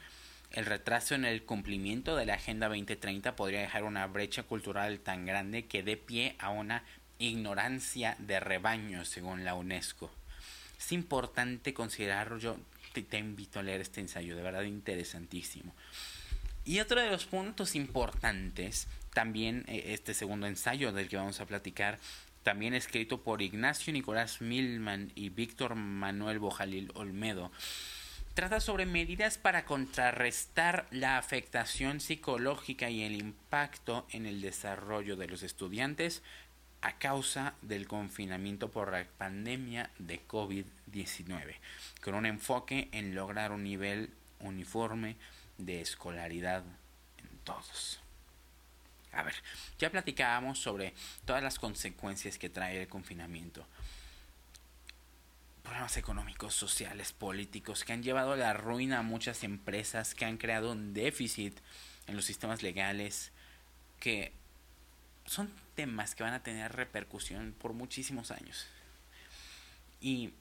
El 0.52 0.68
retraso 0.68 1.16
en 1.16 1.26
el 1.26 1.44
cumplimiento 1.44 2.16
de 2.16 2.28
la 2.28 2.36
Agenda 2.36 2.68
2030 2.68 3.36
podría 3.36 3.62
dejar 3.62 3.86
una 3.86 4.06
brecha 4.06 4.44
cultural 4.44 5.00
tan 5.00 5.26
grande 5.26 5.66
que 5.66 5.82
dé 5.82 5.98
pie 5.98 6.36
a 6.38 6.50
una 6.50 6.84
ignorancia 7.20 8.16
de 8.20 8.40
rebaño, 8.40 9.06
según 9.06 9.44
la 9.44 9.56
UNESCO. 9.56 10.12
Es 10.78 10.92
importante 10.92 11.74
considerarlo, 11.74 12.38
yo 12.38 12.58
te, 12.94 13.18
invito 13.18 13.60
a 13.60 13.64
leer 13.64 13.82
este 13.82 14.02
ensayo, 14.02 14.36
de 14.36 14.42
verdad 14.42 14.64
interesantísimo. 14.64 15.74
Y 16.66 16.80
otro 16.80 17.02
de 17.02 17.10
los 17.10 17.26
puntos 17.26 17.76
importantes, 17.76 18.88
también 19.14 19.64
eh, 19.68 19.94
este 19.94 20.14
segundo 20.14 20.48
ensayo 20.48 20.92
del 20.92 21.08
que 21.08 21.18
vamos 21.18 21.40
a 21.40 21.46
platicar, 21.46 22.00
también 22.44 22.74
escrito 22.74 23.22
por 23.22 23.42
Ignacio 23.42 23.92
Nicolás 23.92 24.42
Milman 24.42 25.12
y 25.16 25.30
Víctor 25.30 25.76
Manuel 25.76 26.40
Bojalil 26.40 26.92
Olmedo, 26.96 27.52
trata 28.34 28.60
sobre 28.60 28.86
medidas 28.86 29.38
para 29.38 29.66
contrarrestar 29.66 30.88
la 30.92 31.18
afectación 31.18 32.00
psicológica 32.00 32.90
y 32.90 33.02
el 33.02 33.16
impacto 33.16 34.06
en 34.12 34.26
el 34.28 34.42
desarrollo 34.42 35.16
de 35.16 35.28
los 35.28 35.42
estudiantes 35.42 36.22
a 36.82 36.98
causa 36.98 37.54
del 37.62 37.88
confinamiento 37.88 38.70
por 38.70 38.92
la 38.92 39.06
pandemia 39.18 39.90
de 40.00 40.26
COVID-19, 40.28 41.56
con 42.02 42.16
un 42.16 42.26
enfoque 42.26 42.90
en 42.92 43.16
lograr 43.16 43.52
un 43.52 43.64
nivel 43.64 44.12
uniforme 44.40 45.16
de 45.58 45.82
escolaridad 45.82 46.64
en 47.18 47.38
todos. 47.44 48.00
A 49.12 49.24
ver, 49.24 49.34
ya 49.80 49.90
platicábamos 49.90 50.60
sobre 50.60 50.94
todas 51.26 51.42
las 51.42 51.58
consecuencias 51.58 52.38
que 52.38 52.50
trae 52.50 52.82
el 52.82 52.88
confinamiento. 52.88 53.66
Problemas 55.64 55.98
económicos, 55.98 56.54
sociales, 56.54 57.12
políticos 57.14 57.84
que 57.84 57.94
han 57.94 58.04
llevado 58.04 58.34
a 58.34 58.38
la 58.38 58.54
ruina 58.54 59.00
a 59.00 59.04
muchas 59.04 59.44
empresas, 59.44 60.14
que 60.14 60.26
han 60.26 60.38
creado 60.38 60.72
un 60.72 60.94
déficit 60.94 61.58
en 62.06 62.16
los 62.16 62.26
sistemas 62.26 62.62
legales, 62.62 63.32
que 64.00 64.32
son 65.28 65.52
temas 65.76 66.16
que 66.16 66.24
van 66.24 66.34
a 66.34 66.42
tener 66.42 66.72
repercusión 66.74 67.54
por 67.60 67.74
muchísimos 67.74 68.32
años. 68.32 68.66
Y 70.02 70.34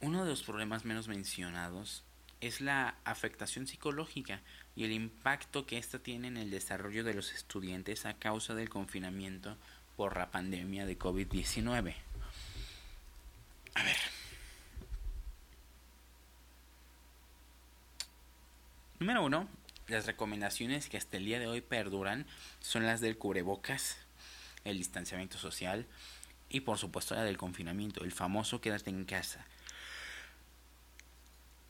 uno 0.00 0.24
de 0.24 0.30
los 0.30 0.42
problemas 0.42 0.84
menos 0.84 1.08
mencionados 1.08 2.04
es 2.40 2.60
la 2.60 2.96
afectación 3.04 3.66
psicológica 3.66 4.40
y 4.74 4.84
el 4.84 4.92
impacto 4.92 5.66
que 5.66 5.78
ésta 5.78 5.98
tiene 5.98 6.28
en 6.28 6.36
el 6.36 6.50
desarrollo 6.50 7.02
de 7.02 7.14
los 7.14 7.32
estudiantes 7.32 8.06
a 8.06 8.14
causa 8.14 8.54
del 8.54 8.68
confinamiento 8.68 9.56
por 9.96 10.16
la 10.16 10.30
pandemia 10.30 10.86
de 10.86 10.98
COVID-19. 10.98 11.94
A 13.74 13.82
ver. 13.82 13.96
Número 18.98 19.24
uno, 19.24 19.48
las 19.88 20.06
recomendaciones 20.06 20.88
que 20.88 20.96
hasta 20.96 21.16
el 21.16 21.24
día 21.24 21.38
de 21.38 21.46
hoy 21.46 21.60
perduran 21.60 22.26
son 22.60 22.86
las 22.86 23.00
del 23.00 23.18
cubrebocas, 23.18 23.96
el 24.64 24.78
distanciamiento 24.78 25.38
social 25.38 25.86
y 26.48 26.60
por 26.60 26.78
supuesto 26.78 27.14
la 27.14 27.24
del 27.24 27.36
confinamiento, 27.36 28.04
el 28.04 28.12
famoso 28.12 28.60
quédate 28.60 28.90
en 28.90 29.04
casa. 29.04 29.44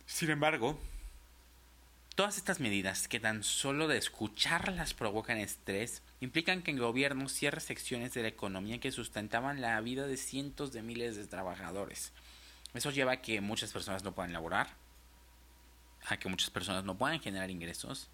Sin 0.06 0.30
embargo, 0.30 0.78
todas 2.14 2.36
estas 2.36 2.60
medidas 2.60 3.08
que 3.08 3.20
tan 3.20 3.42
solo 3.42 3.88
de 3.88 3.98
escucharlas 3.98 4.94
provocan 4.94 5.38
estrés 5.38 6.02
implican 6.20 6.62
que 6.62 6.70
el 6.70 6.80
gobierno 6.80 7.28
cierre 7.28 7.60
secciones 7.60 8.14
de 8.14 8.22
la 8.22 8.28
economía 8.28 8.80
que 8.80 8.92
sustentaban 8.92 9.60
la 9.60 9.80
vida 9.80 10.06
de 10.06 10.16
cientos 10.16 10.72
de 10.72 10.82
miles 10.82 11.16
de 11.16 11.26
trabajadores. 11.26 12.12
Eso 12.72 12.90
lleva 12.90 13.12
a 13.12 13.22
que 13.22 13.40
muchas 13.40 13.72
personas 13.72 14.04
no 14.04 14.12
puedan 14.12 14.32
laborar, 14.32 14.68
a 16.08 16.16
que 16.18 16.28
muchas 16.28 16.50
personas 16.50 16.84
no 16.84 16.96
puedan 16.96 17.20
generar 17.20 17.50
ingresos, 17.50 18.08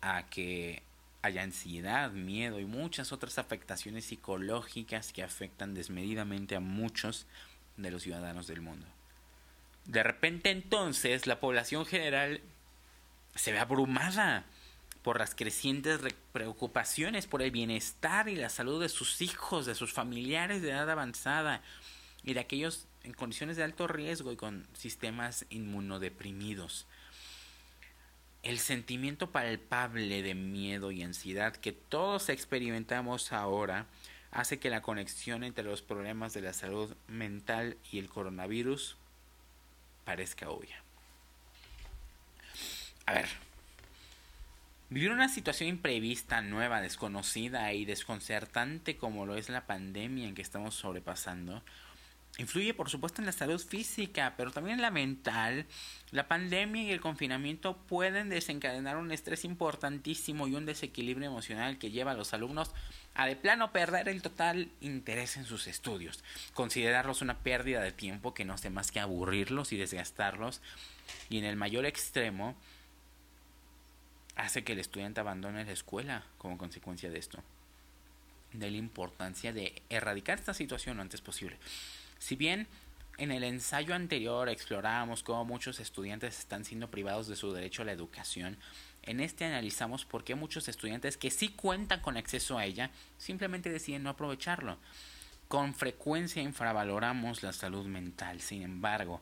a 0.00 0.24
que 0.24 0.82
haya 1.22 1.42
ansiedad, 1.42 2.10
miedo 2.10 2.58
y 2.58 2.64
muchas 2.64 3.12
otras 3.12 3.38
afectaciones 3.38 4.06
psicológicas 4.06 5.12
que 5.12 5.22
afectan 5.22 5.74
desmedidamente 5.74 6.56
a 6.56 6.60
muchos 6.60 7.26
de 7.76 7.90
los 7.90 8.02
ciudadanos 8.02 8.46
del 8.48 8.60
mundo. 8.60 8.86
De 9.84 10.02
repente 10.02 10.50
entonces 10.50 11.26
la 11.26 11.40
población 11.40 11.86
general 11.86 12.40
se 13.34 13.52
ve 13.52 13.58
abrumada 13.58 14.44
por 15.02 15.18
las 15.18 15.34
crecientes 15.34 16.00
preocupaciones 16.32 17.26
por 17.26 17.42
el 17.42 17.50
bienestar 17.50 18.28
y 18.28 18.36
la 18.36 18.48
salud 18.48 18.80
de 18.80 18.88
sus 18.88 19.20
hijos, 19.20 19.66
de 19.66 19.74
sus 19.74 19.92
familiares 19.92 20.62
de 20.62 20.70
edad 20.70 20.88
avanzada 20.88 21.62
y 22.22 22.34
de 22.34 22.40
aquellos 22.40 22.86
en 23.02 23.12
condiciones 23.12 23.56
de 23.56 23.64
alto 23.64 23.88
riesgo 23.88 24.32
y 24.32 24.36
con 24.36 24.66
sistemas 24.74 25.44
inmunodeprimidos. 25.50 26.86
El 28.42 28.58
sentimiento 28.58 29.30
palpable 29.30 30.22
de 30.22 30.34
miedo 30.34 30.90
y 30.90 31.02
ansiedad 31.02 31.54
que 31.54 31.70
todos 31.72 32.28
experimentamos 32.28 33.32
ahora 33.32 33.86
hace 34.32 34.58
que 34.58 34.70
la 34.70 34.82
conexión 34.82 35.44
entre 35.44 35.62
los 35.62 35.82
problemas 35.82 36.34
de 36.34 36.40
la 36.40 36.52
salud 36.52 36.92
mental 37.06 37.76
y 37.92 37.98
el 38.00 38.08
coronavirus 38.08 38.96
parezca 40.04 40.50
obvia. 40.50 40.82
A 43.06 43.12
ver, 43.12 43.28
vivir 44.90 45.10
una 45.10 45.28
situación 45.28 45.68
imprevista, 45.68 46.40
nueva, 46.40 46.80
desconocida 46.80 47.72
y 47.72 47.84
desconcertante 47.84 48.96
como 48.96 49.24
lo 49.24 49.36
es 49.36 49.50
la 49.50 49.66
pandemia 49.66 50.26
en 50.26 50.34
que 50.34 50.42
estamos 50.42 50.74
sobrepasando, 50.74 51.62
influye 52.38 52.72
por 52.72 52.88
supuesto 52.88 53.20
en 53.20 53.26
la 53.26 53.32
salud 53.32 53.60
física, 53.60 54.34
pero 54.36 54.50
también 54.50 54.76
en 54.76 54.82
la 54.82 54.90
mental. 54.90 55.66
La 56.10 56.28
pandemia 56.28 56.82
y 56.82 56.90
el 56.90 57.00
confinamiento 57.00 57.76
pueden 57.76 58.28
desencadenar 58.28 58.96
un 58.96 59.12
estrés 59.12 59.44
importantísimo 59.44 60.48
y 60.48 60.54
un 60.54 60.66
desequilibrio 60.66 61.26
emocional 61.26 61.78
que 61.78 61.90
lleva 61.90 62.12
a 62.12 62.14
los 62.14 62.32
alumnos 62.32 62.70
a 63.14 63.26
de 63.26 63.36
plano 63.36 63.72
perder 63.72 64.08
el 64.08 64.22
total 64.22 64.70
interés 64.80 65.36
en 65.36 65.44
sus 65.44 65.66
estudios, 65.66 66.24
considerarlos 66.54 67.20
una 67.20 67.38
pérdida 67.38 67.82
de 67.82 67.92
tiempo 67.92 68.32
que 68.32 68.44
no 68.44 68.54
hace 68.54 68.70
más 68.70 68.90
que 68.90 69.00
aburrirlos 69.00 69.72
y 69.72 69.76
desgastarlos 69.76 70.62
y 71.28 71.38
en 71.38 71.44
el 71.44 71.56
mayor 71.56 71.84
extremo 71.84 72.56
hace 74.36 74.64
que 74.64 74.72
el 74.72 74.78
estudiante 74.78 75.20
abandone 75.20 75.64
la 75.64 75.72
escuela 75.72 76.24
como 76.38 76.56
consecuencia 76.56 77.10
de 77.10 77.18
esto. 77.18 77.42
De 78.52 78.70
la 78.70 78.76
importancia 78.76 79.52
de 79.52 79.82
erradicar 79.88 80.38
esta 80.38 80.54
situación 80.54 80.96
lo 80.96 81.02
antes 81.02 81.20
posible. 81.20 81.58
Si 82.22 82.36
bien 82.36 82.68
en 83.18 83.32
el 83.32 83.42
ensayo 83.42 83.96
anterior 83.96 84.48
explorábamos 84.48 85.24
cómo 85.24 85.44
muchos 85.44 85.80
estudiantes 85.80 86.38
están 86.38 86.64
siendo 86.64 86.88
privados 86.88 87.26
de 87.26 87.34
su 87.34 87.52
derecho 87.52 87.82
a 87.82 87.84
la 87.84 87.90
educación, 87.90 88.56
en 89.02 89.18
este 89.18 89.44
analizamos 89.44 90.04
por 90.04 90.22
qué 90.22 90.36
muchos 90.36 90.68
estudiantes 90.68 91.16
que 91.16 91.32
sí 91.32 91.48
cuentan 91.48 91.98
con 91.98 92.16
acceso 92.16 92.56
a 92.56 92.64
ella 92.64 92.92
simplemente 93.18 93.70
deciden 93.70 94.04
no 94.04 94.10
aprovecharlo. 94.10 94.78
Con 95.48 95.74
frecuencia 95.74 96.40
infravaloramos 96.40 97.42
la 97.42 97.52
salud 97.52 97.86
mental, 97.86 98.40
sin 98.40 98.62
embargo, 98.62 99.20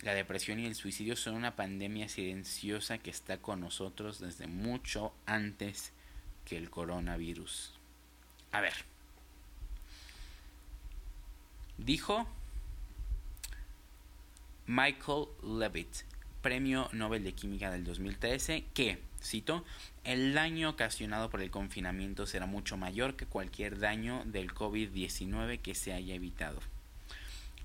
la 0.00 0.14
depresión 0.14 0.58
y 0.58 0.64
el 0.64 0.74
suicidio 0.74 1.16
son 1.16 1.34
una 1.34 1.54
pandemia 1.54 2.08
silenciosa 2.08 2.96
que 2.96 3.10
está 3.10 3.36
con 3.36 3.60
nosotros 3.60 4.20
desde 4.20 4.46
mucho 4.46 5.12
antes 5.26 5.92
que 6.46 6.56
el 6.56 6.70
coronavirus. 6.70 7.74
A 8.52 8.62
ver. 8.62 8.72
Dijo 11.76 12.26
Michael 14.68 15.28
Levitt, 15.42 16.02
Premio 16.42 16.90
Nobel 16.92 17.24
de 17.24 17.32
Química 17.32 17.70
del 17.70 17.84
2013, 17.84 18.66
que, 18.74 18.98
cito, 19.18 19.64
el 20.04 20.34
daño 20.34 20.68
ocasionado 20.68 21.30
por 21.30 21.40
el 21.40 21.50
confinamiento 21.50 22.26
será 22.26 22.44
mucho 22.44 22.76
mayor 22.76 23.16
que 23.16 23.24
cualquier 23.24 23.78
daño 23.78 24.24
del 24.26 24.52
COVID-19 24.52 25.62
que 25.62 25.74
se 25.74 25.94
haya 25.94 26.14
evitado. 26.14 26.60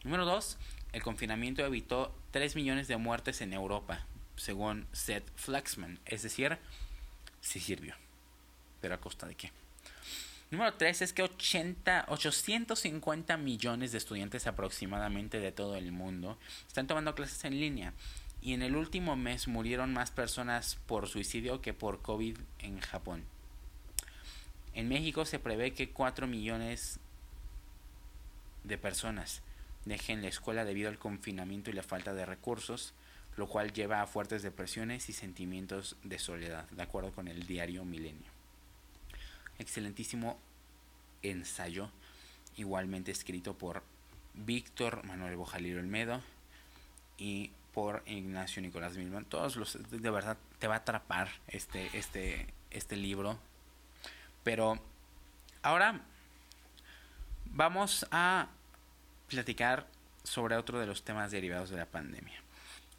Número 0.06 0.24
2. 0.24 0.58
El 0.94 1.04
confinamiento 1.04 1.66
evitó 1.66 2.16
3 2.32 2.56
millones 2.56 2.88
de 2.88 2.96
muertes 2.96 3.42
en 3.42 3.52
Europa, 3.52 4.06
según 4.38 4.88
Seth 4.94 5.30
Flaxman. 5.36 6.00
Es 6.06 6.24
decir, 6.24 6.58
sí 7.42 7.60
sirvió. 7.60 7.96
Pero 8.80 8.96
a 8.96 9.02
costa 9.02 9.28
de 9.28 9.36
qué? 9.36 9.52
Número 10.54 10.72
3 10.76 11.02
es 11.02 11.14
que 11.14 11.24
80, 11.24 12.06
850 12.10 13.38
millones 13.38 13.92
de 13.92 13.98
estudiantes 13.98 14.46
aproximadamente 14.46 15.40
de 15.40 15.52
todo 15.52 15.76
el 15.78 15.92
mundo 15.92 16.38
están 16.68 16.86
tomando 16.86 17.16
clases 17.16 17.44
en 17.46 17.60
línea. 17.60 17.94
Y 18.40 18.54
en 18.54 18.62
el 18.62 18.76
último 18.76 19.16
mes 19.16 19.48
murieron 19.48 19.94
más 19.94 20.12
personas 20.12 20.78
por 20.86 21.08
suicidio 21.08 21.60
que 21.60 21.74
por 21.74 22.04
COVID 22.04 22.38
en 22.60 22.80
Japón. 22.82 23.24
En 24.76 24.90
México 24.90 25.26
se 25.26 25.40
prevé 25.40 25.74
que 25.74 25.90
4 25.90 26.28
millones 26.28 27.00
de 28.64 28.78
personas 28.78 29.42
dejen 29.86 30.22
la 30.22 30.28
escuela 30.28 30.66
debido 30.66 30.90
al 30.90 31.00
confinamiento 31.00 31.72
y 31.72 31.74
la 31.74 31.82
falta 31.82 32.14
de 32.14 32.28
recursos, 32.28 32.94
lo 33.38 33.48
cual 33.48 33.74
lleva 33.74 34.04
a 34.04 34.06
fuertes 34.06 34.44
depresiones 34.44 35.10
y 35.10 35.14
sentimientos 35.14 35.96
de 36.04 36.20
soledad, 36.20 36.70
de 36.70 36.84
acuerdo 36.84 37.12
con 37.12 37.28
el 37.28 37.48
diario 37.48 37.86
Milenio. 37.86 38.33
Excelentísimo 39.60 40.40
ensayo, 41.22 41.90
igualmente 42.58 43.12
escrito 43.12 43.58
por 43.58 43.84
Víctor 44.34 45.04
Manuel 45.06 45.36
Bojaliro 45.36 45.80
Olmedo 45.80 46.22
y 47.18 47.52
por 47.74 48.04
Ignacio 48.06 48.62
Nicolás 48.62 48.96
Milman. 48.98 49.26
Todos 49.26 49.56
los, 49.56 49.78
de 49.90 50.10
verdad, 50.10 50.38
te 50.60 50.68
va 50.68 50.76
a 50.76 50.80
atrapar 50.80 51.30
este, 51.48 51.90
este, 51.98 52.48
este 52.72 52.96
libro. 52.96 53.38
Pero 54.44 54.80
ahora 55.62 56.02
vamos 57.46 58.06
a 58.12 58.50
platicar 59.28 59.88
sobre 60.24 60.56
otro 60.56 60.80
de 60.80 60.86
los 60.86 61.04
temas 61.04 61.32
derivados 61.32 61.70
de 61.70 61.78
la 61.78 61.86
pandemia. 61.86 62.42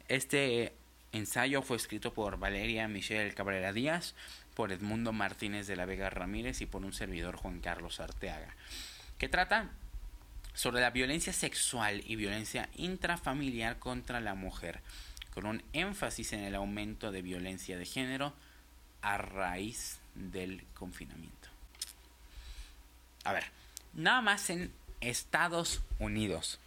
Este 0.07 0.73
ensayo 1.11 1.61
fue 1.61 1.77
escrito 1.77 2.13
por 2.13 2.37
Valeria 2.37 2.87
Michelle 2.87 3.33
Cabrera 3.33 3.73
Díaz, 3.73 4.15
por 4.55 4.71
Edmundo 4.71 5.11
Martínez 5.11 5.67
de 5.67 5.75
la 5.75 5.85
Vega 5.85 6.09
Ramírez 6.09 6.61
y 6.61 6.65
por 6.65 6.83
un 6.83 6.93
servidor 6.93 7.35
Juan 7.35 7.59
Carlos 7.59 7.99
Arteaga, 7.99 8.55
que 9.17 9.29
trata 9.29 9.69
sobre 10.53 10.81
la 10.81 10.89
violencia 10.89 11.33
sexual 11.33 12.01
y 12.05 12.15
violencia 12.15 12.69
intrafamiliar 12.75 13.77
contra 13.77 14.21
la 14.21 14.33
mujer, 14.33 14.81
con 15.33 15.45
un 15.45 15.61
énfasis 15.73 16.31
en 16.33 16.39
el 16.41 16.55
aumento 16.55 17.11
de 17.11 17.21
violencia 17.21 17.77
de 17.77 17.85
género 17.85 18.33
a 19.01 19.17
raíz 19.17 19.99
del 20.15 20.63
confinamiento. 20.73 21.49
A 23.25 23.33
ver, 23.33 23.43
nada 23.93 24.21
más 24.21 24.49
en 24.49 24.71
Estados 25.01 25.81
Unidos. 25.99 26.59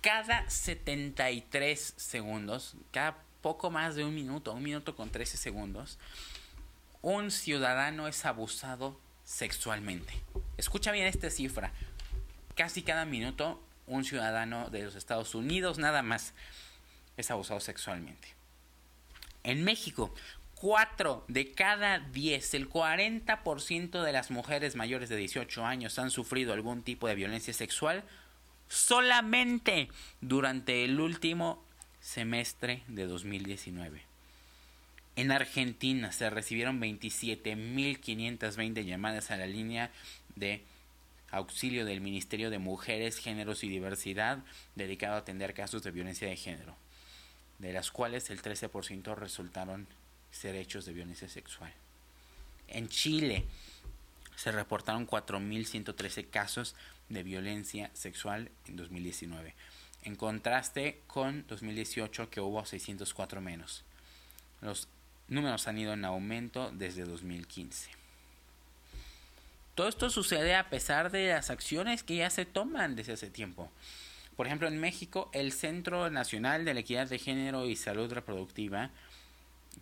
Cada 0.00 0.48
73 0.48 1.94
segundos, 1.96 2.74
cada 2.92 3.18
poco 3.40 3.70
más 3.70 3.94
de 3.94 4.04
un 4.04 4.14
minuto, 4.14 4.52
un 4.52 4.62
minuto 4.62 4.94
con 4.94 5.10
13 5.10 5.36
segundos, 5.36 5.98
un 7.02 7.30
ciudadano 7.30 8.08
es 8.08 8.24
abusado 8.24 8.98
sexualmente. 9.24 10.12
Escucha 10.56 10.92
bien 10.92 11.06
esta 11.06 11.30
cifra. 11.30 11.72
Casi 12.54 12.82
cada 12.82 13.04
minuto 13.04 13.62
un 13.86 14.04
ciudadano 14.04 14.70
de 14.70 14.84
los 14.84 14.94
Estados 14.94 15.34
Unidos 15.34 15.78
nada 15.78 16.02
más 16.02 16.34
es 17.16 17.30
abusado 17.30 17.60
sexualmente. 17.60 18.28
En 19.42 19.64
México, 19.64 20.14
4 20.56 21.24
de 21.28 21.52
cada 21.52 22.00
10, 22.00 22.54
el 22.54 22.68
40% 22.68 24.02
de 24.02 24.12
las 24.12 24.30
mujeres 24.30 24.76
mayores 24.76 25.08
de 25.08 25.16
18 25.16 25.64
años 25.64 25.98
han 25.98 26.10
sufrido 26.10 26.52
algún 26.52 26.82
tipo 26.82 27.08
de 27.08 27.14
violencia 27.14 27.54
sexual 27.54 28.04
solamente 28.68 29.88
durante 30.20 30.84
el 30.84 31.00
último 31.00 31.64
semestre 32.10 32.82
de 32.88 33.06
2019. 33.06 34.02
En 35.14 35.30
Argentina 35.30 36.10
se 36.10 36.28
recibieron 36.28 36.80
27.520 36.80 38.84
llamadas 38.84 39.30
a 39.30 39.36
la 39.36 39.46
línea 39.46 39.92
de 40.34 40.64
auxilio 41.30 41.84
del 41.84 42.00
Ministerio 42.00 42.50
de 42.50 42.58
Mujeres, 42.58 43.18
Géneros 43.18 43.62
y 43.62 43.68
Diversidad 43.68 44.40
dedicado 44.74 45.14
a 45.14 45.18
atender 45.18 45.54
casos 45.54 45.84
de 45.84 45.92
violencia 45.92 46.28
de 46.28 46.36
género, 46.36 46.74
de 47.60 47.72
las 47.72 47.92
cuales 47.92 48.28
el 48.30 48.42
13% 48.42 49.14
resultaron 49.14 49.86
ser 50.32 50.56
hechos 50.56 50.86
de 50.86 50.94
violencia 50.94 51.28
sexual. 51.28 51.72
En 52.66 52.88
Chile 52.88 53.44
se 54.34 54.50
reportaron 54.50 55.06
4.113 55.06 56.28
casos 56.28 56.74
de 57.08 57.22
violencia 57.22 57.88
sexual 57.94 58.50
en 58.66 58.74
2019, 58.76 59.54
en 60.02 60.16
contraste 60.16 61.02
con 61.06 61.46
2018 61.46 62.30
que 62.30 62.40
hubo 62.40 62.64
604 62.64 63.40
menos. 63.40 63.84
Los 64.60 64.88
números 65.28 65.68
han 65.68 65.78
ido 65.78 65.92
en 65.92 66.04
aumento 66.04 66.70
desde 66.72 67.04
2015. 67.04 67.90
Todo 69.74 69.88
esto 69.88 70.10
sucede 70.10 70.54
a 70.54 70.68
pesar 70.68 71.10
de 71.10 71.28
las 71.28 71.50
acciones 71.50 72.02
que 72.02 72.16
ya 72.16 72.30
se 72.30 72.44
toman 72.44 72.96
desde 72.96 73.14
hace 73.14 73.30
tiempo. 73.30 73.70
Por 74.36 74.46
ejemplo, 74.46 74.68
en 74.68 74.78
México, 74.78 75.30
el 75.32 75.52
Centro 75.52 76.10
Nacional 76.10 76.64
de 76.64 76.74
la 76.74 76.80
Equidad 76.80 77.08
de 77.08 77.18
Género 77.18 77.66
y 77.66 77.76
Salud 77.76 78.12
Reproductiva, 78.12 78.90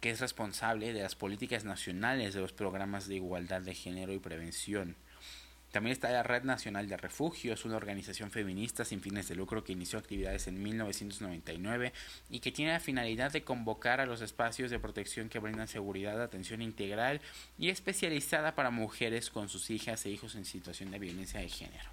que 0.01 0.11
es 0.11 0.21
responsable 0.21 0.93
de 0.93 1.03
las 1.03 1.15
políticas 1.15 1.65
nacionales 1.65 2.35
de 2.35 2.41
los 2.41 2.53
programas 2.53 3.09
de 3.09 3.17
igualdad 3.17 3.63
de 3.63 3.75
género 3.75 4.13
y 4.13 4.19
prevención, 4.19 4.97
también 5.71 5.93
está 5.93 6.11
la 6.11 6.23
Red 6.23 6.45
Nacional 6.45 6.89
de 6.89 6.97
Refugios, 6.97 7.65
una 7.67 7.77
organización 7.77 8.31
feminista 8.31 8.87
sin 8.87 9.03
fines 9.03 9.29
de 9.29 9.35
lucro 9.35 9.65
que 9.65 9.73
inició 9.73 9.99
actividades 9.99 10.47
en 10.47 10.63
1999 10.63 11.93
y 12.31 12.41
que 12.41 12.53
tiene 12.53 12.73
la 12.73 12.81
finalidad 12.81 13.33
de 13.33 13.43
convocar 13.43 14.01
a 14.01 14.07
los 14.07 14.23
espacios 14.23 14.71
de 14.71 14.79
protección 14.79 15.29
que 15.29 15.39
brindan 15.39 15.69
seguridad, 15.69 16.23
atención 16.23 16.63
integral 16.63 17.21
y 17.59 17.69
especializada 17.69 18.55
para 18.55 18.71
mujeres 18.71 19.29
con 19.29 19.51
sus 19.51 19.69
hijas 19.69 20.07
e 20.07 20.11
hijos 20.11 20.37
en 20.37 20.47
situación 20.47 20.91
de 20.91 20.99
violencia 20.99 21.41
de 21.41 21.49
género. 21.49 21.91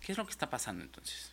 ¿Qué 0.00 0.12
es 0.12 0.18
lo 0.18 0.24
que 0.24 0.32
está 0.32 0.48
pasando 0.48 0.82
entonces? 0.82 1.30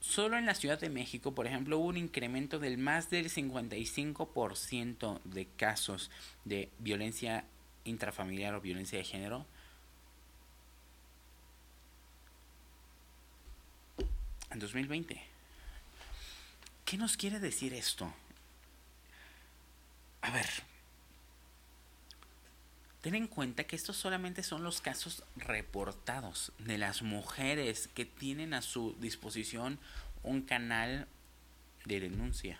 Solo 0.00 0.36
en 0.36 0.46
la 0.46 0.54
Ciudad 0.54 0.78
de 0.78 0.90
México, 0.90 1.34
por 1.34 1.46
ejemplo, 1.46 1.78
hubo 1.78 1.86
un 1.86 1.96
incremento 1.96 2.58
del 2.58 2.76
más 2.76 3.08
del 3.08 3.30
55% 3.30 5.20
de 5.24 5.46
casos 5.46 6.10
de 6.44 6.68
violencia 6.78 7.44
intrafamiliar 7.84 8.54
o 8.54 8.60
violencia 8.60 8.98
de 8.98 9.04
género. 9.04 9.46
En 14.50 14.58
2020. 14.58 15.20
¿Qué 16.84 16.96
nos 16.96 17.16
quiere 17.16 17.40
decir 17.40 17.74
esto? 17.74 18.12
A 20.20 20.30
ver, 20.30 20.48
ten 23.00 23.14
en 23.14 23.26
cuenta 23.26 23.64
que 23.64 23.76
estos 23.76 23.96
solamente 23.96 24.42
son 24.42 24.62
los 24.62 24.80
casos 24.80 25.22
reportados 25.36 26.52
de 26.58 26.78
las 26.78 27.02
mujeres 27.02 27.88
que 27.88 28.04
tienen 28.04 28.54
a 28.54 28.62
su 28.62 28.96
disposición 29.00 29.78
un 30.22 30.42
canal 30.42 31.08
de 31.84 32.00
denuncia. 32.00 32.58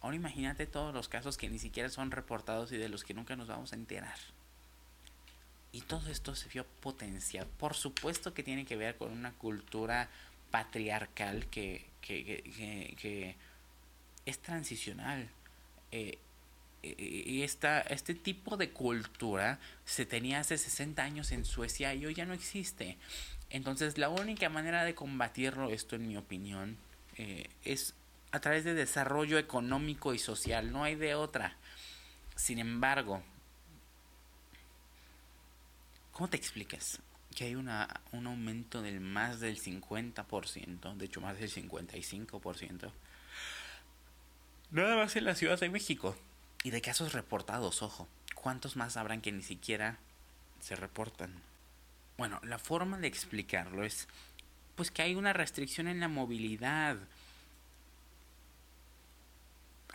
Ahora 0.00 0.16
imagínate 0.16 0.66
todos 0.66 0.94
los 0.94 1.08
casos 1.08 1.36
que 1.36 1.50
ni 1.50 1.58
siquiera 1.58 1.88
son 1.88 2.10
reportados 2.10 2.72
y 2.72 2.78
de 2.78 2.88
los 2.88 3.04
que 3.04 3.14
nunca 3.14 3.36
nos 3.36 3.48
vamos 3.48 3.72
a 3.72 3.76
enterar. 3.76 4.16
Y 5.72 5.82
todo 5.82 6.10
esto 6.10 6.34
se 6.34 6.48
vio 6.48 6.64
potencial. 6.80 7.46
Por 7.58 7.74
supuesto 7.74 8.34
que 8.34 8.42
tiene 8.42 8.64
que 8.64 8.76
ver 8.76 8.96
con 8.96 9.12
una 9.12 9.32
cultura 9.32 10.08
patriarcal 10.50 11.46
que, 11.46 11.86
que, 12.00 13.36
es 14.26 14.38
transicional. 14.38 15.28
Eh, 15.92 16.18
y 16.82 17.42
esta, 17.42 17.82
este 17.82 18.14
tipo 18.14 18.56
de 18.56 18.70
cultura 18.70 19.58
se 19.84 20.06
tenía 20.06 20.40
hace 20.40 20.56
60 20.56 21.02
años 21.02 21.30
en 21.30 21.44
Suecia 21.44 21.94
y 21.94 22.06
hoy 22.06 22.14
ya 22.14 22.24
no 22.24 22.32
existe. 22.32 22.96
Entonces 23.50 23.98
la 23.98 24.08
única 24.08 24.48
manera 24.48 24.84
de 24.84 24.94
combatirlo, 24.94 25.70
esto 25.70 25.96
en 25.96 26.08
mi 26.08 26.16
opinión, 26.16 26.78
eh, 27.18 27.50
es 27.64 27.94
a 28.32 28.40
través 28.40 28.64
de 28.64 28.74
desarrollo 28.74 29.38
económico 29.38 30.14
y 30.14 30.18
social, 30.18 30.72
no 30.72 30.84
hay 30.84 30.94
de 30.94 31.14
otra. 31.14 31.56
Sin 32.36 32.58
embargo, 32.58 33.22
¿cómo 36.12 36.28
te 36.28 36.36
explicas 36.36 37.00
que 37.34 37.44
hay 37.44 37.54
una, 37.54 38.00
un 38.12 38.26
aumento 38.26 38.82
del 38.82 39.00
más 39.00 39.40
del 39.40 39.60
50%, 39.60 40.94
de 40.94 41.04
hecho 41.04 41.20
más 41.20 41.38
del 41.38 41.50
55%? 41.50 42.92
Nada 44.70 44.96
más 44.96 45.16
en 45.16 45.24
la 45.24 45.34
Ciudad 45.34 45.58
de 45.58 45.68
México. 45.68 46.16
Y 46.62 46.70
de 46.70 46.82
casos 46.82 47.12
reportados, 47.12 47.82
ojo. 47.82 48.06
¿Cuántos 48.34 48.76
más 48.76 48.96
habrán 48.96 49.22
que 49.22 49.32
ni 49.32 49.42
siquiera 49.42 49.98
se 50.60 50.76
reportan? 50.76 51.42
Bueno, 52.18 52.38
la 52.44 52.58
forma 52.58 52.98
de 52.98 53.06
explicarlo 53.06 53.82
es 53.82 54.06
pues 54.76 54.90
que 54.90 55.02
hay 55.02 55.14
una 55.14 55.32
restricción 55.32 55.88
en 55.88 56.00
la 56.00 56.08
movilidad 56.08 56.98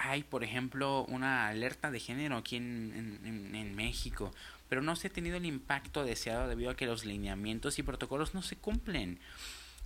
hay, 0.10 0.24
por 0.24 0.44
ejemplo, 0.44 1.06
una 1.06 1.48
alerta 1.48 1.92
de 1.92 2.00
género 2.00 2.38
aquí 2.38 2.58
en, 2.58 3.20
en, 3.54 3.76
México, 3.76 4.34
pero 4.70 4.82
no 4.82 4.96
se 4.96 5.08
ha 5.08 5.10
tenido 5.10 5.38
el 5.38 5.46
impacto 5.46 6.04
deseado 6.04 6.48
debido 6.48 6.72
a 6.72 6.76
que 6.76 6.86
los 6.86 7.06
lineamientos 7.06 7.80
y 7.80 7.84
protocolos 7.84 8.34
no 8.34 8.42
se 8.42 8.56
cumplen. 8.56 9.20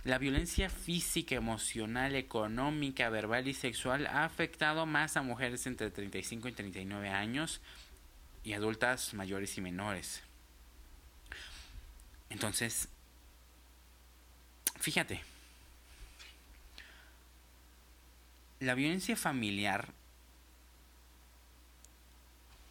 La 0.04 0.18
violencia 0.18 0.70
física, 0.70 1.34
emocional, 1.34 2.14
económica, 2.14 3.10
verbal 3.10 3.48
y 3.48 3.54
sexual 3.54 4.06
ha 4.06 4.24
afectado 4.24 4.86
más 4.86 5.16
a 5.16 5.22
mujeres 5.22 5.66
entre 5.66 5.90
35 5.90 6.48
y 6.48 6.52
39 6.52 7.08
años 7.10 7.60
y 8.42 8.54
adultas 8.54 9.12
mayores 9.12 9.58
y 9.58 9.60
menores. 9.60 10.22
Entonces, 12.30 12.88
fíjate, 14.78 15.20
la 18.60 18.74
violencia 18.74 19.16
familiar 19.16 19.92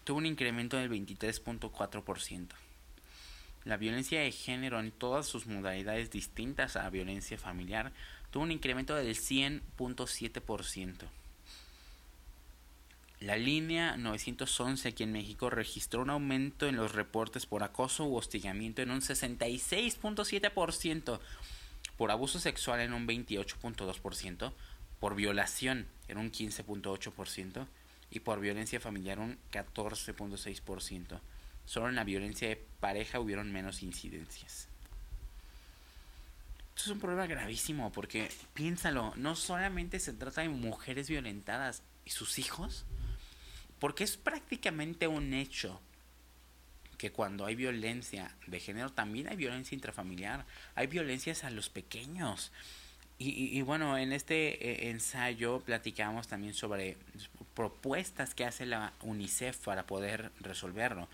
tuvo 0.04 0.18
un 0.18 0.26
incremento 0.26 0.78
del 0.78 0.90
23.4%. 0.90 2.48
La 3.66 3.78
violencia 3.78 4.22
de 4.22 4.32
género 4.32 4.80
en 4.80 4.92
todas 4.92 5.28
sus 5.28 5.46
modalidades 5.46 6.10
distintas 6.12 6.76
a 6.76 6.90
violencia 6.90 7.38
familiar 7.38 7.92
tuvo 8.32 8.44
un 8.44 8.52
incremento 8.52 8.96
del 8.96 9.16
100.7%. 9.16 11.08
La 13.20 13.36
línea 13.36 13.98
911 13.98 14.88
aquí 14.88 15.04
en 15.04 15.12
México 15.12 15.50
registró 15.50 16.02
un 16.02 16.10
aumento 16.10 16.68
en 16.68 16.78
los 16.78 16.94
reportes 16.94 17.46
por 17.46 17.64
acoso 17.64 18.06
u 18.06 18.16
hostigamiento 18.16 18.82
en 18.82 18.92
un 18.92 19.02
66.7%, 19.02 21.20
por 21.98 22.12
abuso 22.12 22.40
sexual 22.40 22.80
en 22.80 22.94
un 22.94 23.06
28.2%, 23.06 24.54
por 25.02 25.16
violación 25.16 25.86
en 26.08 26.18
un 26.18 26.32
15.8%, 26.32 27.68
y 28.12 28.20
por 28.22 28.40
violencia 28.40 28.80
familiar 28.80 29.20
un 29.20 29.38
14.6%. 29.52 31.20
Solo 31.66 31.90
en 31.90 31.96
la 31.96 32.04
violencia 32.04 32.48
de 32.48 32.64
pareja 32.80 33.20
hubieron 33.20 33.52
menos 33.52 33.84
incidencias. 33.84 34.68
Esto 36.76 36.92
es 36.92 36.96
un 36.96 37.00
problema 37.00 37.28
gravísimo 37.28 37.92
porque 37.92 38.32
piénsalo, 38.54 39.14
no 39.18 39.36
solamente 39.36 40.00
se 40.00 40.14
trata 40.14 40.42
de 40.42 40.50
mujeres 40.50 41.10
violentadas 41.10 41.84
y 42.06 42.12
sus 42.12 42.40
hijos, 42.40 42.86
porque 43.80 44.04
es 44.04 44.18
prácticamente 44.18 45.08
un 45.08 45.34
hecho 45.34 45.80
que 46.98 47.12
cuando 47.12 47.46
hay 47.46 47.56
violencia 47.56 48.36
de 48.48 48.60
género 48.60 48.92
también 48.92 49.30
hay 49.30 49.36
violencia 49.36 49.76
intrafamiliar, 49.76 50.46
hay 50.76 50.88
violencias 50.88 51.44
a 51.44 51.50
los 51.50 51.70
pequeños. 51.70 52.52
Y, 53.22 53.62
bueno, 53.64 53.98
en 53.98 54.14
este 54.14 54.88
eh, 54.88 54.90
ensayo 54.92 55.60
platicamos 55.60 56.30
también 56.30 56.54
sobre 56.54 56.96
propuestas 57.60 58.34
que 58.34 58.46
hace 58.46 58.66
la 58.66 58.94
UNICEF 59.02 59.66
para 59.66 59.86
poder 59.86 60.32
resolverlo, 60.40 61.10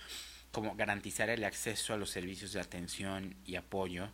como 0.51 0.75
garantizar 0.75 1.31
el 1.31 1.43
acceso 1.43 1.91
a 1.91 1.97
los 1.97 2.11
servicios 2.11 2.53
de 2.53 2.61
atención 2.61 3.33
y 3.47 3.55
apoyo, 3.55 4.09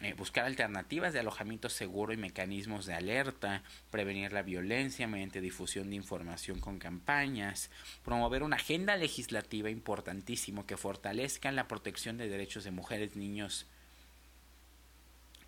eh, 0.00 0.12
buscar 0.12 0.44
alternativas 0.44 1.12
de 1.12 1.18
alojamiento 1.18 1.68
seguro 1.68 2.12
y 2.12 2.16
mecanismos 2.16 2.86
de 2.86 2.94
alerta, 2.94 3.64
prevenir 3.90 4.32
la 4.32 4.42
violencia 4.42 5.08
mediante 5.08 5.40
difusión 5.40 5.90
de 5.90 5.96
información 5.96 6.60
con 6.60 6.78
campañas, 6.78 7.70
promover 8.04 8.44
una 8.44 8.54
agenda 8.54 8.96
legislativa 8.96 9.68
importantísimo 9.68 10.64
que 10.64 10.76
fortalezca 10.76 11.50
la 11.50 11.66
protección 11.66 12.18
de 12.18 12.28
derechos 12.28 12.62
de 12.62 12.70
mujeres, 12.70 13.16
niños, 13.16 13.66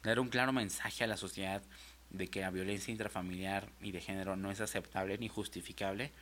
dar 0.03 0.19
un 0.19 0.29
claro 0.29 0.53
mensaje 0.53 1.05
a 1.05 1.07
la 1.07 1.17
sociedad 1.17 1.63
de 2.11 2.29
que 2.29 2.41
la 2.41 2.51
violencia 2.51 2.93
intrafamiliar 2.93 3.69
y 3.81 3.93
de 3.93 4.01
género 4.01 4.37
no 4.37 4.51
es 4.51 4.61
aceptable 4.61 5.17
ni 5.19 5.29
justificable. 5.29 6.13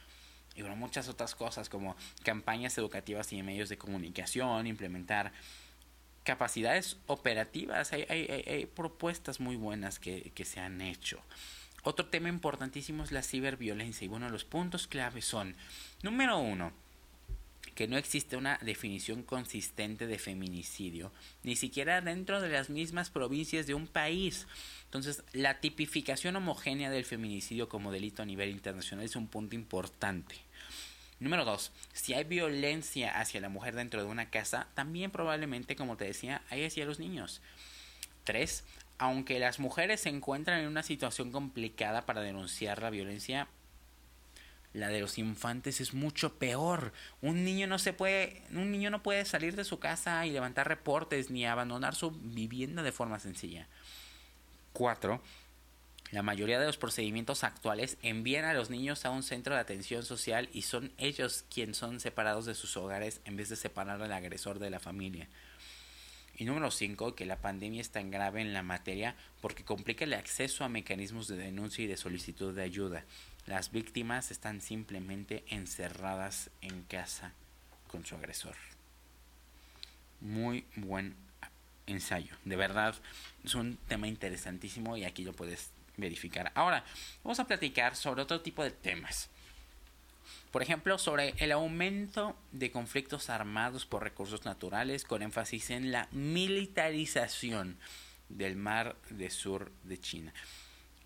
Y 0.54 0.62
bueno, 0.62 0.76
muchas 0.76 1.08
otras 1.08 1.34
cosas 1.34 1.68
como 1.68 1.96
campañas 2.24 2.76
educativas 2.78 3.32
y 3.32 3.42
medios 3.42 3.68
de 3.68 3.78
comunicación, 3.78 4.66
implementar 4.66 5.32
capacidades 6.24 6.98
operativas. 7.06 7.92
Hay, 7.92 8.02
hay, 8.08 8.66
propuestas 8.66 9.40
muy 9.40 9.56
buenas 9.56 9.98
que, 9.98 10.32
que 10.34 10.44
se 10.44 10.60
han 10.60 10.80
hecho. 10.80 11.20
Otro 11.84 12.06
tema 12.06 12.28
importantísimo 12.28 13.04
es 13.04 13.12
la 13.12 13.22
ciberviolencia. 13.22 14.04
Y 14.04 14.08
bueno, 14.08 14.28
los 14.28 14.44
puntos 14.44 14.86
claves 14.86 15.24
son, 15.24 15.56
número 16.02 16.38
uno, 16.38 16.72
que 17.78 17.86
no 17.86 17.96
existe 17.96 18.36
una 18.36 18.58
definición 18.60 19.22
consistente 19.22 20.08
de 20.08 20.18
feminicidio, 20.18 21.12
ni 21.44 21.54
siquiera 21.54 22.00
dentro 22.00 22.40
de 22.40 22.48
las 22.48 22.70
mismas 22.70 23.08
provincias 23.08 23.68
de 23.68 23.74
un 23.74 23.86
país. 23.86 24.48
Entonces, 24.86 25.22
la 25.32 25.60
tipificación 25.60 26.34
homogénea 26.34 26.90
del 26.90 27.04
feminicidio 27.04 27.68
como 27.68 27.92
delito 27.92 28.20
a 28.20 28.26
nivel 28.26 28.50
internacional 28.50 29.04
es 29.04 29.14
un 29.14 29.28
punto 29.28 29.54
importante. 29.54 30.34
Número 31.20 31.44
dos, 31.44 31.70
si 31.92 32.14
hay 32.14 32.24
violencia 32.24 33.16
hacia 33.20 33.40
la 33.40 33.48
mujer 33.48 33.76
dentro 33.76 34.02
de 34.02 34.08
una 34.08 34.28
casa, 34.28 34.66
también 34.74 35.12
probablemente, 35.12 35.76
como 35.76 35.96
te 35.96 36.06
decía, 36.06 36.42
hay 36.50 36.64
hacia 36.64 36.84
los 36.84 36.98
niños. 36.98 37.42
Tres, 38.24 38.64
aunque 38.98 39.38
las 39.38 39.60
mujeres 39.60 40.00
se 40.00 40.08
encuentran 40.08 40.62
en 40.62 40.66
una 40.66 40.82
situación 40.82 41.30
complicada 41.30 42.06
para 42.06 42.22
denunciar 42.22 42.82
la 42.82 42.90
violencia, 42.90 43.46
la 44.74 44.88
de 44.88 45.00
los 45.00 45.18
infantes 45.18 45.80
es 45.80 45.94
mucho 45.94 46.34
peor. 46.38 46.92
Un 47.22 47.44
niño 47.44 47.66
no 47.66 47.78
se 47.78 47.92
puede, 47.92 48.42
un 48.52 48.70
niño 48.70 48.90
no 48.90 49.02
puede 49.02 49.24
salir 49.24 49.56
de 49.56 49.64
su 49.64 49.78
casa 49.78 50.24
y 50.26 50.30
levantar 50.30 50.68
reportes 50.68 51.30
ni 51.30 51.46
abandonar 51.46 51.94
su 51.94 52.10
vivienda 52.10 52.82
de 52.82 52.92
forma 52.92 53.18
sencilla. 53.18 53.66
4. 54.74 55.20
La 56.10 56.22
mayoría 56.22 56.58
de 56.58 56.66
los 56.66 56.78
procedimientos 56.78 57.44
actuales 57.44 57.98
envían 58.02 58.46
a 58.46 58.54
los 58.54 58.70
niños 58.70 59.04
a 59.04 59.10
un 59.10 59.22
centro 59.22 59.54
de 59.54 59.60
atención 59.60 60.02
social 60.02 60.48
y 60.52 60.62
son 60.62 60.92
ellos 60.96 61.44
quienes 61.52 61.76
son 61.76 62.00
separados 62.00 62.46
de 62.46 62.54
sus 62.54 62.76
hogares 62.78 63.20
en 63.26 63.36
vez 63.36 63.50
de 63.50 63.56
separar 63.56 64.00
al 64.00 64.12
agresor 64.12 64.58
de 64.58 64.70
la 64.70 64.80
familia. 64.80 65.28
Y 66.38 66.44
número 66.44 66.70
5, 66.70 67.14
que 67.14 67.26
la 67.26 67.40
pandemia 67.40 67.80
es 67.80 67.90
tan 67.90 68.10
grave 68.10 68.40
en 68.40 68.54
la 68.54 68.62
materia 68.62 69.16
porque 69.42 69.64
complica 69.64 70.04
el 70.04 70.14
acceso 70.14 70.64
a 70.64 70.68
mecanismos 70.68 71.26
de 71.26 71.36
denuncia 71.36 71.84
y 71.84 71.88
de 71.88 71.96
solicitud 71.96 72.54
de 72.54 72.62
ayuda. 72.62 73.04
Las 73.48 73.72
víctimas 73.72 74.30
están 74.30 74.60
simplemente 74.60 75.42
encerradas 75.48 76.50
en 76.60 76.82
casa 76.82 77.32
con 77.86 78.04
su 78.04 78.14
agresor. 78.14 78.54
Muy 80.20 80.66
buen 80.76 81.16
ensayo. 81.86 82.36
De 82.44 82.56
verdad, 82.56 82.94
es 83.42 83.54
un 83.54 83.78
tema 83.88 84.06
interesantísimo 84.06 84.98
y 84.98 85.04
aquí 85.04 85.24
lo 85.24 85.32
puedes 85.32 85.70
verificar. 85.96 86.52
Ahora, 86.54 86.84
vamos 87.24 87.40
a 87.40 87.46
platicar 87.46 87.96
sobre 87.96 88.20
otro 88.20 88.42
tipo 88.42 88.62
de 88.62 88.70
temas. 88.70 89.30
Por 90.50 90.62
ejemplo, 90.62 90.98
sobre 90.98 91.30
el 91.38 91.50
aumento 91.52 92.36
de 92.52 92.70
conflictos 92.70 93.30
armados 93.30 93.86
por 93.86 94.02
recursos 94.02 94.44
naturales 94.44 95.04
con 95.04 95.22
énfasis 95.22 95.70
en 95.70 95.90
la 95.90 96.06
militarización 96.12 97.78
del 98.28 98.56
mar 98.56 98.94
de 99.08 99.30
sur 99.30 99.72
de 99.84 99.98
China. 99.98 100.34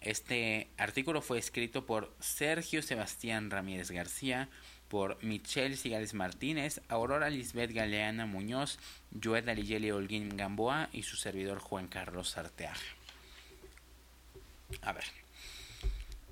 Este 0.02 0.68
artículo 0.78 1.22
fue 1.22 1.38
escrito 1.38 1.86
por 1.86 2.12
Sergio 2.18 2.82
Sebastián 2.82 3.50
Ramírez 3.50 3.92
García, 3.92 4.48
por 4.88 5.22
Michelle 5.22 5.76
Cigales 5.76 6.12
Martínez, 6.12 6.80
Aurora 6.88 7.30
Lisbeth 7.30 7.72
Galeana 7.72 8.26
Muñoz, 8.26 8.78
Joed 9.22 9.48
Arigeli 9.48 9.92
Holguín 9.92 10.36
Gamboa 10.36 10.88
y 10.92 11.04
su 11.04 11.16
servidor 11.16 11.60
Juan 11.60 11.86
Carlos 11.86 12.36
Arteaga. 12.36 12.76
A 14.82 14.92
ver. 14.92 15.04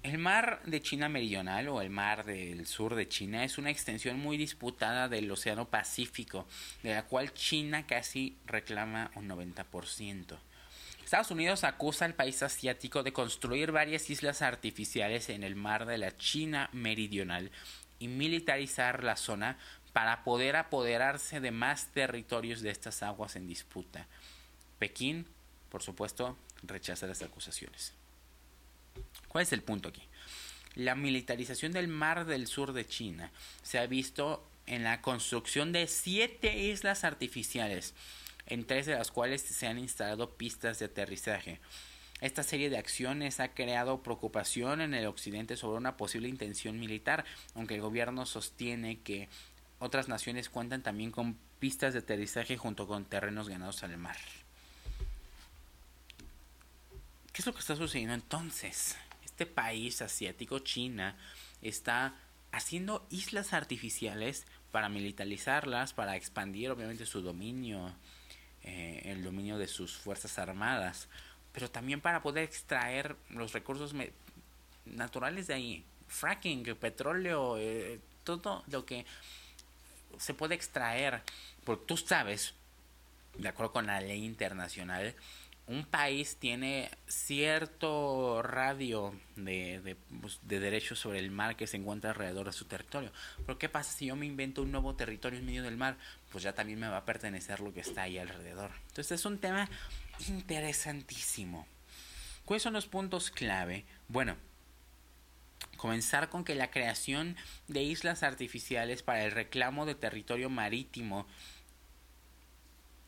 El 0.02 0.18
mar 0.18 0.62
de 0.64 0.80
China 0.80 1.09
Meridional 1.09 1.68
o 1.68 1.80
el 1.83 1.90
mar 1.90 2.24
del 2.24 2.66
sur 2.66 2.94
de 2.94 3.06
China 3.06 3.44
es 3.44 3.59
una 3.59 3.70
extensión 3.70 4.18
muy 4.18 4.37
disputada 4.37 5.09
del 5.09 5.30
Océano 5.30 5.68
Pacífico, 5.68 6.48
de 6.83 6.94
la 6.94 7.04
cual 7.04 7.35
China 7.35 7.87
casi 7.87 8.38
reclama 8.46 9.11
un 9.14 9.28
90%. 9.28 10.38
Estados 11.05 11.31
Unidos 11.31 11.65
acusa 11.65 12.05
al 12.05 12.15
país 12.15 12.43
asiático 12.43 13.03
de 13.03 13.13
construir 13.13 13.73
varias 13.73 14.09
islas 14.11 14.43
artificiales 14.43 15.29
en 15.29 15.43
el 15.43 15.57
mar 15.57 15.87
de 15.87 15.99
la 15.99 16.17
China 16.17 16.71
Meridional 16.73 17.51
y 17.99 18.09
militarizar 18.09 19.03
la 19.03 19.17
zona 19.17 19.59
para 19.93 20.23
poder 20.25 20.57
apoderarse 20.57 21.41
de 21.41 21.51
más 21.51 21.93
territorios 21.93 22.61
de 22.61 22.71
estas 22.71 23.03
aguas 23.03 23.37
en 23.37 23.47
disputa. 23.47 24.07
Pekín, 24.79 25.27
por 25.69 25.83
supuesto, 25.83 26.37
rechaza 26.63 27.07
las 27.07 27.23
acusaciones. 27.23 27.93
¿Cuál 29.29 29.43
es 29.43 29.53
el 29.53 29.63
punto 29.63 29.89
aquí? 29.89 30.03
La 30.75 30.95
militarización 30.95 31.73
del 31.73 31.89
mar 31.89 32.27
del 32.27 32.47
sur 32.47 32.73
de 32.73 32.87
China 32.87 33.31
se 33.63 33.79
ha 33.79 33.87
visto 33.87 34.49
en 34.67 34.85
la 34.85 35.03
construcción 35.03 35.73
de 35.73 35.87
siete 35.89 36.57
islas 36.57 37.05
artificiales, 37.05 37.95
en 38.46 38.64
tres 38.64 38.87
de 38.87 38.94
las 38.94 39.11
cuales 39.11 39.42
se 39.42 39.66
han 39.66 39.79
instalado 39.79 40.37
pistas 40.37 40.79
de 40.79 40.87
aterrizaje. 40.87 41.61
Esta 42.20 42.42
serie 42.42 42.68
de 42.68 42.79
acciones 42.79 43.40
ha 43.40 43.55
creado 43.55 44.03
preocupación 44.03 44.81
en 44.81 44.94
el 44.94 45.07
occidente 45.07 45.57
sobre 45.57 45.79
una 45.79 45.96
posible 45.96 46.29
intención 46.29 46.79
militar, 46.79 47.24
aunque 47.55 47.76
el 47.76 47.81
gobierno 47.81 48.26
sostiene 48.26 49.00
que 49.00 49.29
otras 49.79 50.09
naciones 50.09 50.50
cuentan 50.50 50.83
también 50.83 51.11
con 51.11 51.38
pistas 51.59 51.94
de 51.94 52.00
aterrizaje 52.00 52.57
junto 52.57 52.87
con 52.87 53.07
terrenos 53.07 53.48
ganados 53.48 53.83
al 53.83 53.96
mar. 53.96 54.18
¿Qué 57.33 57.40
es 57.42 57.46
lo 57.46 57.55
que 57.55 57.61
está 57.61 57.76
sucediendo 57.76 58.14
entonces? 58.14 58.96
este 59.40 59.55
país 59.55 60.03
asiático, 60.03 60.59
China, 60.59 61.16
está 61.62 62.14
haciendo 62.53 63.07
islas 63.09 63.55
artificiales 63.55 64.44
para 64.70 64.90
militarizarlas, 64.90 65.94
para 65.94 66.14
expandir 66.14 66.70
obviamente 66.70 67.07
su 67.07 67.22
dominio, 67.22 67.90
eh, 68.64 69.03
el 69.07 69.25
dominio 69.25 69.59
de 69.59 69.68
sus 69.68 69.96
fuerzas 69.96 70.38
armadas, 70.38 71.09
pero 71.53 71.70
también 71.70 72.01
para 72.01 72.23
poder 72.23 72.44
extraer 72.44 73.16
los 73.31 73.53
recursos 73.53 73.94
naturales 74.85 75.46
de 75.46 75.55
ahí, 75.55 75.85
fracking, 76.09 76.62
petróleo, 76.77 77.57
eh, 77.59 78.01
todo 78.25 78.62
lo 78.68 78.85
que 78.85 79.07
se 80.18 80.35
puede 80.35 80.55
extraer, 80.55 81.23
porque 81.64 81.85
tú 81.87 81.96
sabes, 81.96 82.55
de 83.38 83.49
acuerdo 83.49 83.73
con 83.73 83.87
la 83.87 84.01
ley 84.01 84.25
internacional, 84.25 85.14
un 85.70 85.85
país 85.85 86.37
tiene 86.37 86.90
cierto 87.07 88.42
radio 88.42 89.14
de, 89.37 89.96
pues, 90.20 90.40
de, 90.42 90.59
derechos 90.59 90.99
sobre 90.99 91.20
el 91.20 91.31
mar 91.31 91.55
que 91.55 91.68
se 91.68 91.77
encuentra 91.77 92.11
alrededor 92.11 92.46
de 92.46 92.53
su 92.53 92.64
territorio. 92.64 93.12
Pero 93.46 93.57
¿qué 93.57 93.68
pasa 93.68 93.92
si 93.92 94.07
yo 94.07 94.16
me 94.16 94.27
invento 94.27 94.62
un 94.62 94.73
nuevo 94.73 94.96
territorio 94.96 95.38
en 95.38 95.46
medio 95.46 95.62
del 95.62 95.77
mar? 95.77 95.96
Pues 96.31 96.45
ya 96.45 96.55
también 96.55 96.79
me 96.79 96.88
va 96.88 96.99
a 96.99 97.05
pertenecer 97.05 97.61
lo 97.61 97.73
que 97.73 97.81
está 97.81 98.03
ahí 98.03 98.19
alrededor. 98.19 98.71
Entonces 98.88 99.21
es 99.21 99.25
un 99.25 99.38
tema 99.38 99.69
interesantísimo. 100.29 101.66
¿Cuáles 102.45 102.62
son 102.62 102.73
los 102.73 102.87
puntos 102.87 103.31
clave? 103.31 103.85
Bueno, 104.09 104.37
comenzar 105.77 106.29
con 106.29 106.45
que 106.45 106.55
la 106.55 106.71
creación 106.71 107.37
de 107.69 107.83
islas 107.83 108.23
artificiales 108.23 109.03
para 109.03 109.25
el 109.25 109.33
reclamo 109.33 109.87
de 109.87 109.95
territorio 109.95 110.51
marítimo 110.51 111.27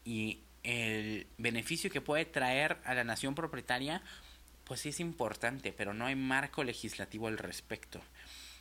y 0.05 0.41
el 0.63 1.27
beneficio 1.39 1.91
que 1.91 2.01
puede 2.01 2.25
traer 2.25 2.79
a 2.85 2.95
la 2.95 3.05
nación 3.05 3.35
propietaria, 3.35 4.03
pues 4.65 4.81
sí 4.81 4.91
es 4.91 5.01
importante, 5.01 5.73
pero 5.73 5.93
no 5.93 6.07
hay 6.07 6.15
marco 6.15 6.65
legislativo 6.65 7.29
al 7.29 7.39
respecto. 7.39 8.01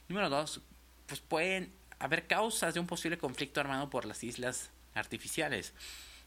Número 0.08 0.30
dos, 0.30 0.62
pues 1.08 1.22
pueden 1.22 1.72
haber 2.02 2.26
causas 2.26 2.74
de 2.74 2.80
un 2.80 2.88
posible 2.88 3.20
conflicto 3.20 3.60
armado 3.60 3.90
por 3.90 4.06
las 4.06 4.24
islas 4.24 4.72
artificiales. 4.96 5.74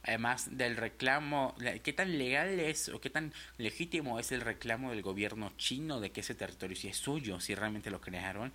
Además 0.05 0.57
del 0.57 0.77
reclamo, 0.77 1.57
qué 1.83 1.93
tan 1.93 2.17
legal 2.17 2.61
es 2.61 2.89
o 2.91 3.01
qué 3.01 3.11
tan 3.11 3.33
legítimo 3.59 4.21
es 4.21 4.31
el 4.33 4.43
reclamo 4.43 4.91
del 4.91 5.03
gobierno 5.03 5.53
chino 5.57 6.01
de 6.01 6.13
que 6.13 6.21
ese 6.21 6.35
territorio 6.35 6.77
sí 6.77 6.89
es 6.89 6.99
suyo, 6.99 7.41
si 7.41 7.55
realmente 7.55 7.91
lo 7.91 8.01
crearon. 8.01 8.53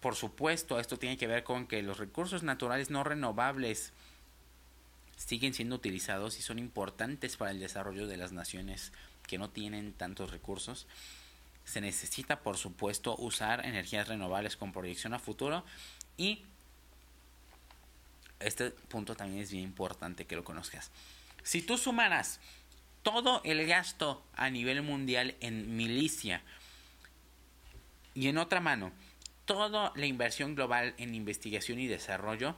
Por 0.00 0.14
supuesto, 0.14 0.80
esto 0.80 0.98
tiene 0.98 1.18
que 1.18 1.26
ver 1.26 1.44
con 1.44 1.66
que 1.66 1.82
los 1.82 1.98
recursos 1.98 2.42
naturales 2.42 2.88
no 2.88 3.04
renovables 3.04 3.92
siguen 5.16 5.54
siendo 5.54 5.76
utilizados 5.76 6.38
y 6.38 6.42
son 6.42 6.58
importantes 6.58 7.36
para 7.36 7.50
el 7.50 7.60
desarrollo 7.60 8.06
de 8.06 8.16
las 8.16 8.32
naciones 8.32 8.92
que 9.26 9.38
no 9.38 9.50
tienen 9.50 9.92
tantos 9.92 10.30
recursos. 10.30 10.86
Se 11.64 11.80
necesita, 11.80 12.40
por 12.40 12.56
supuesto, 12.56 13.16
usar 13.16 13.64
energías 13.66 14.08
renovables 14.08 14.56
con 14.56 14.72
proyección 14.72 15.14
a 15.14 15.18
futuro 15.18 15.64
y 16.16 16.44
este 18.40 18.70
punto 18.70 19.14
también 19.14 19.42
es 19.42 19.50
bien 19.50 19.64
importante 19.64 20.26
que 20.26 20.36
lo 20.36 20.44
conozcas. 20.44 20.90
Si 21.42 21.62
tú 21.62 21.78
sumaras 21.78 22.40
todo 23.02 23.40
el 23.44 23.66
gasto 23.66 24.24
a 24.34 24.50
nivel 24.50 24.82
mundial 24.82 25.36
en 25.40 25.76
milicia 25.76 26.42
y 28.14 28.28
en 28.28 28.38
otra 28.38 28.60
mano 28.60 28.92
toda 29.44 29.92
la 29.94 30.06
inversión 30.06 30.54
global 30.54 30.94
en 30.98 31.14
investigación 31.14 31.78
y 31.78 31.86
desarrollo, 31.86 32.56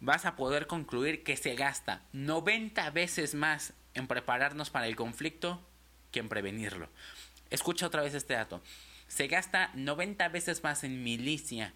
vas 0.00 0.26
a 0.26 0.36
poder 0.36 0.66
concluir 0.66 1.22
que 1.22 1.36
se 1.36 1.54
gasta 1.54 2.02
90 2.12 2.90
veces 2.90 3.34
más 3.34 3.72
en 3.94 4.06
prepararnos 4.06 4.70
para 4.70 4.86
el 4.86 4.96
conflicto 4.96 5.66
que 6.10 6.20
en 6.20 6.28
prevenirlo. 6.28 6.88
Escucha 7.50 7.86
otra 7.86 8.02
vez 8.02 8.14
este 8.14 8.34
dato. 8.34 8.62
Se 9.08 9.28
gasta 9.28 9.70
90 9.74 10.28
veces 10.28 10.62
más 10.62 10.84
en 10.84 11.02
milicia 11.02 11.72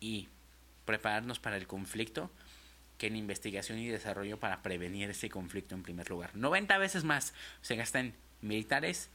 y 0.00 0.28
prepararnos 0.84 1.38
para 1.38 1.56
el 1.56 1.66
conflicto 1.66 2.30
que 2.98 3.08
en 3.08 3.16
investigación 3.16 3.78
y 3.78 3.88
desarrollo 3.88 4.38
para 4.38 4.62
prevenir 4.62 5.10
ese 5.10 5.28
conflicto 5.28 5.74
en 5.74 5.82
primer 5.82 6.08
lugar. 6.08 6.30
90 6.34 6.78
veces 6.78 7.04
más 7.04 7.34
se 7.60 7.76
gasta 7.76 8.00
en 8.00 8.14
militares 8.40 9.10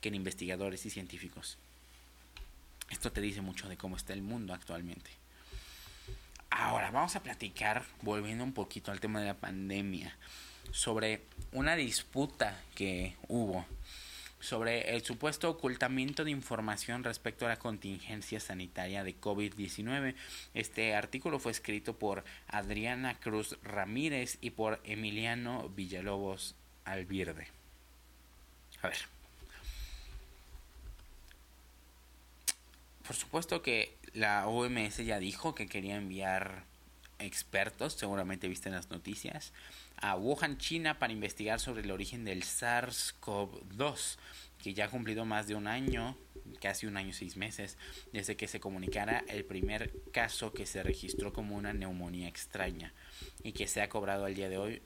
que 0.00 0.08
en 0.08 0.16
investigadores 0.16 0.84
y 0.86 0.90
científicos. 0.90 1.58
Esto 2.90 3.12
te 3.12 3.20
dice 3.20 3.40
mucho 3.40 3.68
de 3.68 3.76
cómo 3.76 3.96
está 3.96 4.12
el 4.12 4.22
mundo 4.22 4.52
actualmente. 4.52 5.10
Ahora 6.50 6.90
vamos 6.90 7.16
a 7.16 7.22
platicar, 7.22 7.84
volviendo 8.02 8.44
un 8.44 8.52
poquito 8.52 8.90
al 8.90 9.00
tema 9.00 9.20
de 9.20 9.26
la 9.26 9.34
pandemia, 9.34 10.16
sobre 10.70 11.22
una 11.52 11.76
disputa 11.76 12.60
que 12.74 13.16
hubo 13.28 13.64
sobre 14.42 14.94
el 14.94 15.02
supuesto 15.02 15.48
ocultamiento 15.48 16.24
de 16.24 16.32
información 16.32 17.04
respecto 17.04 17.46
a 17.46 17.50
la 17.50 17.58
contingencia 17.58 18.40
sanitaria 18.40 19.04
de 19.04 19.18
COVID-19. 19.18 20.16
Este 20.52 20.94
artículo 20.96 21.38
fue 21.38 21.52
escrito 21.52 21.96
por 21.96 22.24
Adriana 22.48 23.18
Cruz 23.20 23.56
Ramírez 23.62 24.38
y 24.40 24.50
por 24.50 24.80
Emiliano 24.84 25.68
Villalobos 25.68 26.56
Alvirde. 26.84 27.46
A 28.82 28.88
ver. 28.88 28.98
por 33.06 33.16
supuesto 33.16 33.62
que 33.62 33.94
la 34.14 34.46
OMS 34.46 34.98
ya 34.98 35.18
dijo 35.18 35.54
que 35.54 35.68
quería 35.68 35.96
enviar 35.96 36.64
expertos, 37.18 37.92
seguramente 37.92 38.48
viste 38.48 38.68
en 38.68 38.74
las 38.74 38.90
noticias, 38.90 39.52
a 40.02 40.16
Wuhan, 40.16 40.58
China, 40.58 40.98
para 40.98 41.12
investigar 41.12 41.60
sobre 41.60 41.82
el 41.82 41.90
origen 41.92 42.24
del 42.24 42.42
SARS-CoV-2, 42.42 44.18
que 44.62 44.74
ya 44.74 44.86
ha 44.86 44.90
cumplido 44.90 45.24
más 45.24 45.46
de 45.46 45.54
un 45.54 45.68
año, 45.68 46.18
casi 46.60 46.86
un 46.86 46.96
año 46.96 47.10
y 47.10 47.12
seis 47.12 47.36
meses, 47.36 47.78
desde 48.12 48.36
que 48.36 48.48
se 48.48 48.58
comunicara 48.58 49.24
el 49.28 49.44
primer 49.44 49.92
caso 50.12 50.52
que 50.52 50.66
se 50.66 50.82
registró 50.82 51.32
como 51.32 51.56
una 51.56 51.72
neumonía 51.72 52.28
extraña 52.28 52.92
y 53.44 53.52
que 53.52 53.68
se 53.68 53.80
ha 53.80 53.88
cobrado 53.88 54.24
al 54.24 54.34
día 54.34 54.48
de 54.48 54.58
hoy 54.58 54.82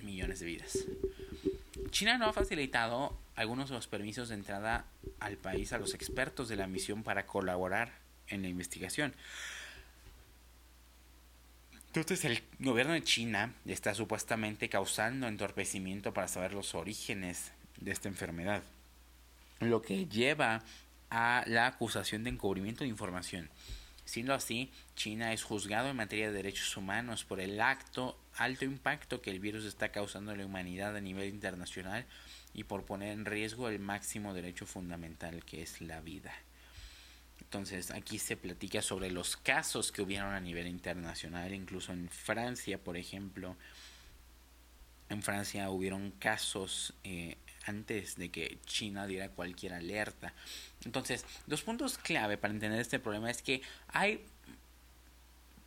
millones 0.00 0.40
de 0.40 0.46
vidas. 0.46 0.86
China 1.90 2.18
no 2.18 2.26
ha 2.26 2.32
facilitado 2.34 3.18
algunos 3.36 3.70
de 3.70 3.74
los 3.74 3.88
permisos 3.88 4.28
de 4.28 4.34
entrada 4.34 4.84
al 5.18 5.38
país 5.38 5.72
a 5.72 5.78
los 5.78 5.94
expertos 5.94 6.48
de 6.48 6.56
la 6.56 6.66
misión 6.66 7.02
para 7.02 7.26
colaborar 7.26 7.92
en 8.26 8.42
la 8.42 8.48
investigación. 8.48 9.14
Entonces 11.94 12.24
el 12.24 12.42
gobierno 12.58 12.92
de 12.92 13.02
China 13.02 13.54
está 13.66 13.94
supuestamente 13.94 14.68
causando 14.68 15.26
entorpecimiento 15.26 16.12
para 16.12 16.28
saber 16.28 16.52
los 16.52 16.74
orígenes 16.74 17.52
de 17.80 17.92
esta 17.92 18.08
enfermedad, 18.08 18.62
lo 19.60 19.82
que 19.82 20.06
lleva 20.06 20.62
a 21.10 21.44
la 21.46 21.66
acusación 21.66 22.24
de 22.24 22.30
encubrimiento 22.30 22.84
de 22.84 22.90
información. 22.90 23.48
Siendo 24.04 24.32
así, 24.32 24.70
China 24.96 25.32
es 25.32 25.42
juzgado 25.42 25.88
en 25.90 25.96
materia 25.96 26.28
de 26.28 26.36
derechos 26.36 26.76
humanos 26.76 27.24
por 27.24 27.40
el 27.40 27.60
acto 27.60 28.18
alto 28.36 28.64
impacto 28.64 29.20
que 29.20 29.30
el 29.30 29.40
virus 29.40 29.64
está 29.64 29.90
causando 29.90 30.32
en 30.32 30.38
la 30.38 30.46
humanidad 30.46 30.96
a 30.96 31.00
nivel 31.00 31.28
internacional 31.28 32.06
y 32.54 32.64
por 32.64 32.84
poner 32.84 33.12
en 33.12 33.24
riesgo 33.24 33.68
el 33.68 33.80
máximo 33.80 34.32
derecho 34.32 34.66
fundamental 34.66 35.44
que 35.44 35.62
es 35.62 35.80
la 35.80 36.00
vida. 36.00 36.32
Entonces 37.48 37.90
aquí 37.92 38.18
se 38.18 38.36
platica 38.36 38.82
sobre 38.82 39.10
los 39.10 39.38
casos 39.38 39.90
que 39.90 40.02
hubieron 40.02 40.34
a 40.34 40.40
nivel 40.40 40.66
internacional, 40.66 41.54
incluso 41.54 41.94
en 41.94 42.10
Francia, 42.10 42.76
por 42.76 42.98
ejemplo. 42.98 43.56
En 45.08 45.22
Francia 45.22 45.70
hubieron 45.70 46.10
casos 46.10 46.92
eh, 47.04 47.38
antes 47.64 48.16
de 48.16 48.30
que 48.30 48.58
China 48.66 49.06
diera 49.06 49.30
cualquier 49.30 49.72
alerta. 49.72 50.34
Entonces, 50.84 51.24
dos 51.46 51.62
puntos 51.62 51.96
clave 51.96 52.36
para 52.36 52.52
entender 52.52 52.80
este 52.80 52.98
problema 52.98 53.30
es 53.30 53.40
que 53.40 53.62
hay 53.88 54.22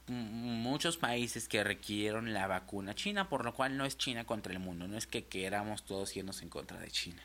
muchos 0.05 0.97
países 0.97 1.47
que 1.47 1.63
requirieron 1.63 2.31
la 2.31 2.45
vacuna 2.45 2.93
china, 2.93 3.27
por 3.27 3.43
lo 3.43 3.55
cual 3.55 3.75
no 3.75 3.85
es 3.85 3.97
China 3.97 4.23
contra 4.25 4.53
el 4.53 4.59
mundo, 4.59 4.87
no 4.87 4.99
es 4.99 5.07
que 5.07 5.25
queramos 5.25 5.83
todos 5.83 6.15
irnos 6.15 6.43
en 6.43 6.49
contra 6.49 6.77
de 6.77 6.91
China. 6.91 7.23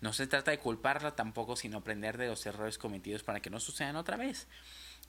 No 0.00 0.12
se 0.12 0.26
trata 0.26 0.50
de 0.50 0.58
culparla 0.58 1.14
tampoco, 1.14 1.56
sino 1.56 1.78
aprender 1.78 2.16
de 2.16 2.28
los 2.28 2.44
errores 2.46 2.78
cometidos 2.78 3.22
para 3.22 3.40
que 3.40 3.50
no 3.50 3.60
sucedan 3.60 3.96
otra 3.96 4.16
vez. 4.16 4.46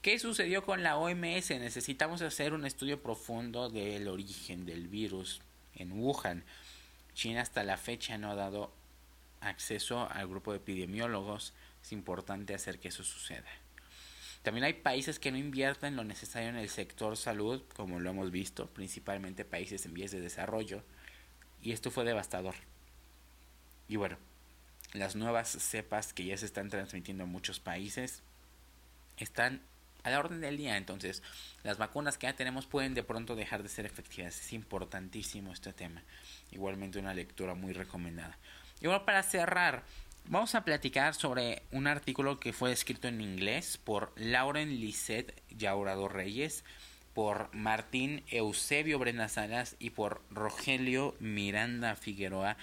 ¿Qué 0.01 0.19
sucedió 0.19 0.65
con 0.65 0.83
la 0.83 0.97
OMS? 0.97 1.51
Necesitamos 1.51 2.21
hacer 2.21 2.53
un 2.53 2.65
estudio 2.65 3.01
profundo 3.01 3.69
del 3.69 4.07
origen 4.07 4.65
del 4.65 4.87
virus 4.87 5.41
en 5.75 5.91
Wuhan. 5.91 6.43
China 7.13 7.41
hasta 7.41 7.63
la 7.63 7.77
fecha 7.77 8.17
no 8.17 8.31
ha 8.31 8.35
dado 8.35 8.73
acceso 9.39 10.09
al 10.09 10.27
grupo 10.27 10.51
de 10.51 10.57
epidemiólogos. 10.57 11.53
Es 11.81 11.91
importante 11.91 12.53
hacer 12.53 12.79
que 12.79 12.89
eso 12.89 13.03
suceda. 13.03 13.47
También 14.43 14.63
hay 14.63 14.73
países 14.73 15.19
que 15.19 15.31
no 15.31 15.37
invierten 15.37 15.95
lo 15.95 16.03
necesario 16.03 16.49
en 16.49 16.55
el 16.55 16.69
sector 16.69 17.15
salud, 17.15 17.61
como 17.75 17.99
lo 17.99 18.09
hemos 18.09 18.31
visto, 18.31 18.67
principalmente 18.67 19.45
países 19.45 19.85
en 19.85 19.93
vías 19.93 20.11
de 20.11 20.19
desarrollo, 20.19 20.83
y 21.61 21.73
esto 21.73 21.91
fue 21.91 22.05
devastador. 22.05 22.55
Y 23.87 23.97
bueno, 23.97 24.17
las 24.93 25.15
nuevas 25.15 25.49
cepas 25.49 26.13
que 26.13 26.25
ya 26.25 26.37
se 26.37 26.45
están 26.45 26.69
transmitiendo 26.69 27.23
en 27.23 27.29
muchos 27.29 27.59
países 27.59 28.23
están 29.17 29.61
a 30.03 30.09
la 30.09 30.19
orden 30.19 30.41
del 30.41 30.57
día, 30.57 30.77
entonces 30.77 31.21
las 31.63 31.77
vacunas 31.77 32.17
que 32.17 32.27
ya 32.27 32.35
tenemos 32.35 32.65
pueden 32.65 32.93
de 32.95 33.03
pronto 33.03 33.35
dejar 33.35 33.61
de 33.61 33.69
ser 33.69 33.85
efectivas. 33.85 34.39
Es 34.39 34.53
importantísimo 34.53 35.53
este 35.53 35.73
tema. 35.73 36.01
Igualmente 36.51 36.97
una 36.97 37.13
lectura 37.13 37.53
muy 37.53 37.73
recomendada. 37.73 38.37
Y 38.81 38.87
bueno, 38.87 39.05
para 39.05 39.21
cerrar, 39.21 39.83
Vamos 40.25 40.55
a 40.55 40.63
platicar 40.63 41.13
sobre 41.13 41.63
un 41.71 41.87
artículo 41.87 42.39
que 42.39 42.53
fue 42.53 42.71
escrito 42.71 43.07
en 43.07 43.21
inglés 43.21 43.77
por 43.77 44.13
Lauren 44.15 44.79
Lisset 44.79 45.41
Yaurado 45.49 46.07
Reyes, 46.07 46.63
por 47.13 47.53
Martín 47.53 48.23
Eusebio 48.29 48.97
Brenda 48.97 49.27
Salas 49.27 49.75
y 49.79 49.89
por 49.89 50.21
Rogelio 50.29 51.15
Miranda 51.19 51.95
Figueroa, 51.95 52.55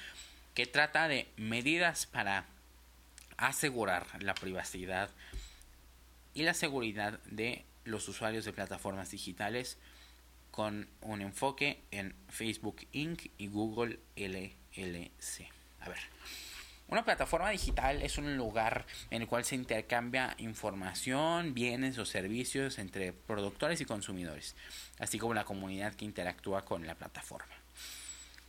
que 0.59 0.67
trata 0.67 1.07
de 1.07 1.29
medidas 1.37 2.07
para 2.07 2.45
asegurar 3.37 4.09
la 4.25 4.35
privacidad 4.35 5.09
y 6.35 6.43
la 6.43 6.53
seguridad 6.53 7.21
de 7.27 7.65
los 7.85 8.09
usuarios 8.09 8.45
de 8.45 8.53
plataformas 8.53 9.13
digitales 9.13 9.79
con 10.51 10.89
un 11.01 11.23
enfoque 11.23 11.81
en 11.93 12.13
Facebook 12.29 12.89
Inc. 12.91 13.27
y 13.39 13.47
Google 13.47 14.01
LLC. 14.17 15.49
A 15.79 15.91
ver. 15.91 16.01
Una 16.89 17.05
plataforma 17.05 17.51
digital 17.51 18.03
es 18.03 18.19
un 18.19 18.37
lugar 18.37 18.85
en 19.11 19.23
el 19.23 19.29
cual 19.29 19.45
se 19.45 19.55
intercambia 19.55 20.35
información, 20.39 21.55
bienes 21.55 21.99
o 21.99 22.05
servicios 22.05 22.81
entre 22.81 23.13
productores 23.13 23.81
y 23.81 23.85
consumidores, 23.85 24.57
así 24.99 25.21
como 25.21 25.35
la 25.35 25.45
comunidad 25.45 25.95
que 25.95 26.05
interactúa 26.05 26.65
con 26.65 26.85
la 26.85 26.97
plataforma. 26.97 27.58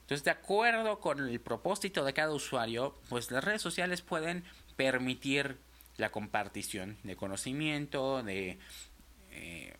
Entonces, 0.09 0.25
de 0.25 0.31
acuerdo 0.31 0.99
con 0.99 1.29
el 1.29 1.39
propósito 1.39 2.03
de 2.03 2.13
cada 2.13 2.33
usuario, 2.33 2.95
pues 3.09 3.29
las 3.29 3.43
redes 3.43 3.61
sociales 3.61 4.01
pueden 4.01 4.43
permitir 4.75 5.57
la 5.97 6.09
compartición 6.09 6.97
de 7.03 7.15
conocimiento, 7.15 8.23
de, 8.23 8.57
eh, 9.33 9.75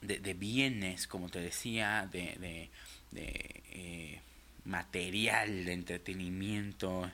de, 0.00 0.34
bienes, 0.34 1.06
como 1.06 1.28
te 1.28 1.38
decía, 1.38 2.08
de, 2.10 2.68
eh, 3.14 4.20
material, 4.64 5.66
de 5.66 5.72
entretenimiento, 5.72 7.08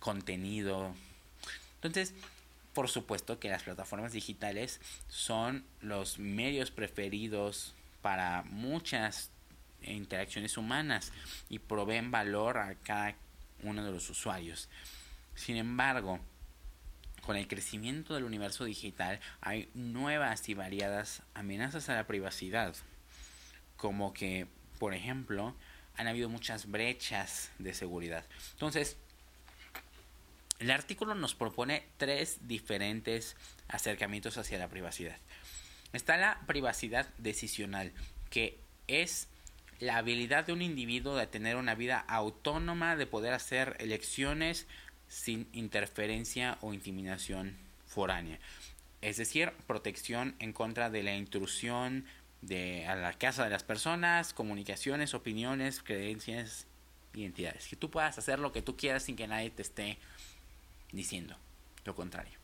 contenido. 0.00 0.94
Entonces, 1.74 2.14
por 2.72 2.88
supuesto 2.88 3.38
que 3.38 3.50
las 3.50 3.64
plataformas 3.64 4.12
digitales 4.12 4.80
son 5.08 5.66
los 5.82 6.18
medios 6.18 6.70
preferidos 6.70 7.74
para 8.00 8.44
muchas 8.44 9.30
interacciones 9.82 10.56
humanas 10.56 11.12
y 11.48 11.58
proveen 11.58 12.10
valor 12.10 12.58
a 12.58 12.74
cada 12.76 13.14
uno 13.62 13.84
de 13.84 13.90
los 13.90 14.08
usuarios. 14.10 14.68
Sin 15.34 15.56
embargo, 15.56 16.20
con 17.22 17.36
el 17.36 17.46
crecimiento 17.46 18.14
del 18.14 18.24
universo 18.24 18.64
digital 18.64 19.20
hay 19.40 19.70
nuevas 19.74 20.48
y 20.48 20.54
variadas 20.54 21.22
amenazas 21.34 21.88
a 21.88 21.94
la 21.94 22.06
privacidad, 22.06 22.74
como 23.76 24.12
que, 24.14 24.46
por 24.78 24.94
ejemplo, 24.94 25.54
han 25.96 26.06
habido 26.06 26.28
muchas 26.28 26.70
brechas 26.70 27.50
de 27.58 27.74
seguridad. 27.74 28.24
Entonces, 28.52 28.96
el 30.58 30.70
artículo 30.70 31.14
nos 31.14 31.34
propone 31.34 31.84
tres 31.98 32.38
diferentes 32.48 33.36
acercamientos 33.68 34.38
hacia 34.38 34.58
la 34.58 34.68
privacidad. 34.68 35.16
Está 35.92 36.16
la 36.16 36.40
privacidad 36.46 37.08
decisional, 37.18 37.92
que 38.30 38.58
es 38.88 39.28
la 39.80 39.96
habilidad 39.96 40.46
de 40.46 40.52
un 40.52 40.62
individuo 40.62 41.16
de 41.16 41.26
tener 41.26 41.56
una 41.56 41.74
vida 41.74 42.04
autónoma, 42.08 42.96
de 42.96 43.06
poder 43.06 43.32
hacer 43.32 43.76
elecciones 43.78 44.66
sin 45.08 45.48
interferencia 45.52 46.58
o 46.60 46.74
intimidación 46.74 47.56
foránea. 47.86 48.38
Es 49.00 49.16
decir, 49.16 49.52
protección 49.66 50.34
en 50.40 50.52
contra 50.52 50.90
de 50.90 51.02
la 51.02 51.14
intrusión 51.14 52.04
de 52.42 52.86
a 52.86 52.94
la 52.94 53.12
casa 53.12 53.44
de 53.44 53.50
las 53.50 53.64
personas, 53.64 54.32
comunicaciones, 54.32 55.14
opiniones, 55.14 55.82
creencias, 55.82 56.66
identidades. 57.14 57.68
Que 57.68 57.76
tú 57.76 57.90
puedas 57.90 58.18
hacer 58.18 58.38
lo 58.38 58.52
que 58.52 58.62
tú 58.62 58.76
quieras 58.76 59.04
sin 59.04 59.16
que 59.16 59.26
nadie 59.26 59.50
te 59.50 59.62
esté 59.62 59.98
diciendo 60.92 61.36
lo 61.84 61.94
contrario. 61.94 62.36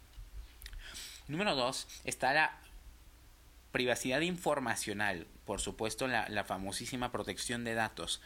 Número 1.28 1.54
dos, 1.54 1.86
está 2.04 2.32
la 2.32 2.58
privacidad 3.74 4.20
informacional, 4.20 5.26
por 5.44 5.60
supuesto 5.60 6.06
la, 6.06 6.44
famosísima 6.44 7.10
protección 7.10 7.64
de 7.64 7.74
datos. 7.74 8.20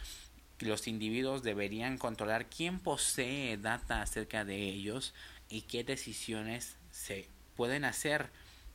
Los 0.59 0.87
individuos 0.87 1.43
deberían 1.43 1.97
controlar 1.97 2.51
quién 2.51 2.79
posee 2.79 3.57
data 3.57 4.03
acerca 4.03 4.45
de 4.45 4.57
ellos 4.57 5.15
y 5.49 5.63
qué 5.63 5.85
decisiones 5.85 6.77
se 6.91 7.31
pueden 7.57 7.87
hacer 7.87 8.29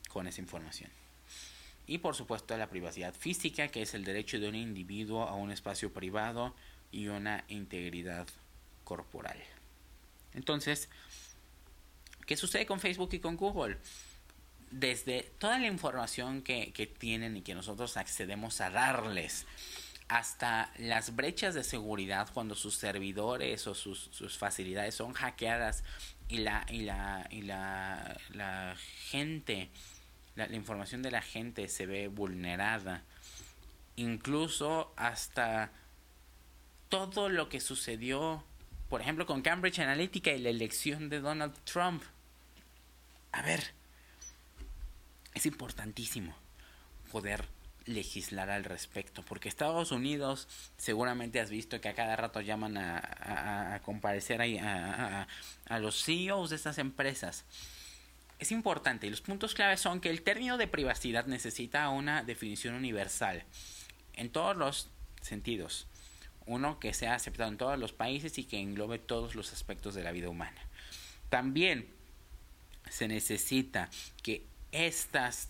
con 0.10 0.26
esa 0.26 0.42
información. 0.42 0.90
Y 1.86 2.00
por 2.00 2.16
supuesto 2.16 2.58
la 2.58 2.72
privacidad 2.72 3.14
física, 3.14 3.68
que 3.68 3.84
es 3.84 3.94
el 3.94 4.04
derecho 4.04 4.40
de 4.40 4.50
un 4.50 4.56
individuo 4.56 5.28
a 5.28 5.36
un 5.36 5.52
espacio 5.52 5.94
privado 5.94 6.56
y 6.92 7.06
una 7.06 7.44
integridad 7.50 8.26
corporal. 8.84 9.38
Entonces, 10.34 10.90
¿Qué 12.26 12.38
sucede 12.38 12.66
con 12.66 12.80
Facebook 12.80 13.10
y 13.12 13.20
con 13.20 13.36
Google? 13.36 13.78
Desde 14.74 15.22
toda 15.38 15.60
la 15.60 15.68
información 15.68 16.42
que, 16.42 16.92
tienen 16.98 17.38
y 17.38 17.42
que 17.42 17.54
nosotros 17.54 17.96
accedemos 17.96 18.60
a 18.60 18.72
darles 18.72 19.46
hasta 20.08 20.72
las 20.80 21.16
brechas 21.16 21.54
de 21.54 21.64
seguridad 21.64 22.28
cuando 22.34 22.56
sus 22.56 22.76
servidores 22.76 23.68
o 23.68 23.76
sus, 23.76 24.10
sus 24.12 24.36
facilidades 24.36 24.96
son 24.96 25.14
hackeadas 25.14 25.84
y 26.28 26.40
la, 26.40 26.66
y 26.70 26.82
la, 26.82 27.28
y 27.30 27.44
la, 27.44 28.20
la 28.32 28.76
gente, 29.10 29.70
la, 30.36 30.48
la, 30.48 30.56
información 30.56 31.04
de 31.04 31.12
la 31.12 31.22
gente 31.22 31.68
se 31.68 31.86
ve 31.86 32.08
vulnerada. 32.08 33.04
Incluso 33.96 34.92
hasta 34.98 35.72
todo 36.90 37.30
lo 37.30 37.48
que 37.48 37.60
sucedió, 37.60 38.44
por 38.90 39.02
ejemplo, 39.02 39.28
con 39.28 39.44
Cambridge 39.44 39.78
Analytica 39.78 40.32
y 40.32 40.40
la 40.40 40.50
elección 40.50 41.10
de 41.10 41.20
Donald 41.20 41.54
Trump. 41.64 42.02
A 43.32 43.44
ver, 43.44 43.74
es 45.34 45.46
importantísimo 45.46 46.36
poder 47.12 47.48
legislar 47.86 48.50
al 48.50 48.64
respecto, 48.64 49.24
porque 49.24 49.50
Estados 49.50 49.92
Unidos 49.92 50.48
seguramente 50.78 51.40
has 51.40 51.50
visto 51.50 51.80
que 51.82 51.90
a 51.90 51.94
cada 51.94 52.16
rato 52.16 52.42
llaman 52.42 52.78
a, 52.78 53.76
a, 53.76 53.82
comparecer 53.82 54.42
a, 54.42 55.28
a, 55.66 55.80
los 55.80 56.04
CEOs 56.04 56.50
de 56.50 56.56
estas 56.56 56.78
empresas. 56.78 57.46
Es 58.40 58.52
importante 58.52 59.08
y 59.08 59.10
los 59.10 59.22
puntos 59.22 59.54
claves 59.54 59.80
son 59.80 60.00
que 60.00 60.10
el 60.10 60.22
término 60.22 60.58
de 60.58 60.68
privacidad 60.68 61.26
necesita 61.26 61.90
una 61.90 62.24
definición 62.24 62.76
universal 62.76 63.44
en 64.14 64.30
todos 64.30 64.56
los 64.56 64.90
sentidos. 65.22 65.88
Uno 66.46 66.80
que 66.80 66.94
sea 66.94 67.16
aceptado 67.16 67.50
en 67.50 67.58
todos 67.58 67.80
los 67.80 67.94
países 67.94 68.38
y 68.38 68.44
que 68.44 68.60
englobe 68.60 69.00
todos 69.00 69.36
los 69.36 69.54
aspectos 69.54 69.96
de 69.96 70.04
la 70.04 70.12
vida 70.12 70.30
humana. 70.30 70.62
También 71.30 71.88
se 72.90 73.08
necesita 73.08 73.90
que 74.22 74.46
estas 74.74 75.48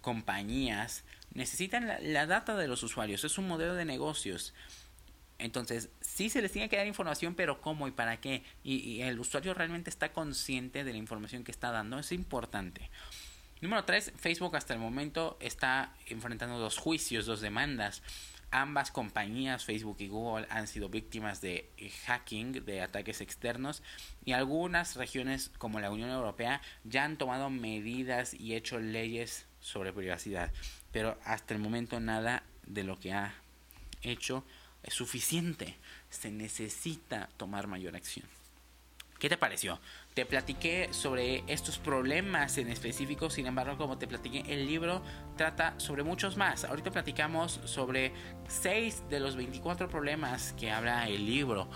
compañías 0.00 1.04
necesitan 1.34 1.86
la, 2.00 2.26
data 2.26 2.56
de 2.56 2.68
los 2.68 2.82
usuarios, 2.82 3.24
es 3.24 3.36
un 3.36 3.46
modelo 3.46 3.74
de 3.74 3.84
negocios. 3.84 4.54
Entonces, 5.38 5.90
sí 6.00 6.30
se 6.30 6.40
les 6.40 6.50
tiene 6.50 6.68
que 6.68 6.76
dar 6.76 6.86
información, 6.86 7.34
pero 7.34 7.60
¿cómo 7.60 7.86
y 7.86 7.90
para 7.90 8.20
qué? 8.20 8.42
Y, 8.64 9.02
el 9.02 9.20
usuario 9.20 9.54
realmente 9.54 9.90
está 9.90 10.12
consciente 10.12 10.82
de 10.82 10.92
la 10.92 10.98
información 10.98 11.44
que 11.44 11.52
está 11.52 11.70
dando, 11.70 11.98
es 11.98 12.10
importante. 12.12 12.90
Número 13.60 13.84
3, 13.84 14.12
Facebook 14.16 14.56
hasta 14.56 14.72
el 14.72 14.80
momento 14.80 15.36
está 15.40 15.94
enfrentando 16.06 16.58
dos 16.58 16.78
juicios, 16.78 17.26
dos 17.26 17.40
demandas. 17.40 18.02
Ambas 18.50 18.90
compañías, 18.90 19.64
Facebook 19.64 19.96
y 20.00 20.08
Google, 20.08 20.46
han 20.50 20.66
sido 20.66 20.88
víctimas 20.88 21.40
de 21.40 21.70
hacking, 22.06 22.64
de 22.64 22.80
ataques 22.80 23.20
externos, 23.20 23.82
y 24.24 24.32
algunas 24.32 24.96
regiones 24.96 25.50
como 25.58 25.80
la 25.80 25.90
Unión 25.90 26.10
Europea 26.10 26.62
ya 26.84 27.04
han 27.04 27.18
tomado 27.18 27.50
medidas 27.50 28.32
y 28.32 28.54
hecho 28.54 28.78
leyes 28.78 29.46
sobre 29.60 29.92
privacidad 29.92 30.50
pero 30.92 31.18
hasta 31.24 31.54
el 31.54 31.60
momento 31.60 32.00
nada 32.00 32.42
de 32.66 32.84
lo 32.84 32.98
que 32.98 33.12
ha 33.12 33.34
hecho 34.02 34.44
es 34.82 34.94
suficiente. 34.94 35.76
Se 36.10 36.30
necesita 36.30 37.28
tomar 37.36 37.66
mayor 37.66 37.96
acción. 37.96 38.26
¿Qué 39.18 39.28
te 39.28 39.36
pareció? 39.36 39.80
Te 40.18 40.26
platiqué 40.26 40.88
sobre 40.90 41.44
estos 41.46 41.78
problemas 41.78 42.58
en 42.58 42.68
específico, 42.70 43.30
sin 43.30 43.46
embargo, 43.46 43.78
como 43.78 43.98
te 43.98 44.08
platiqué, 44.08 44.42
el 44.52 44.66
libro 44.66 45.00
trata 45.36 45.74
sobre 45.76 46.02
muchos 46.02 46.36
más. 46.36 46.64
Ahorita 46.64 46.90
platicamos 46.90 47.60
sobre 47.62 48.12
6 48.48 49.04
de 49.08 49.20
los 49.20 49.36
24 49.36 49.88
problemas 49.88 50.54
que 50.54 50.72
habla 50.72 51.08
el 51.08 51.24
libro. 51.24 51.68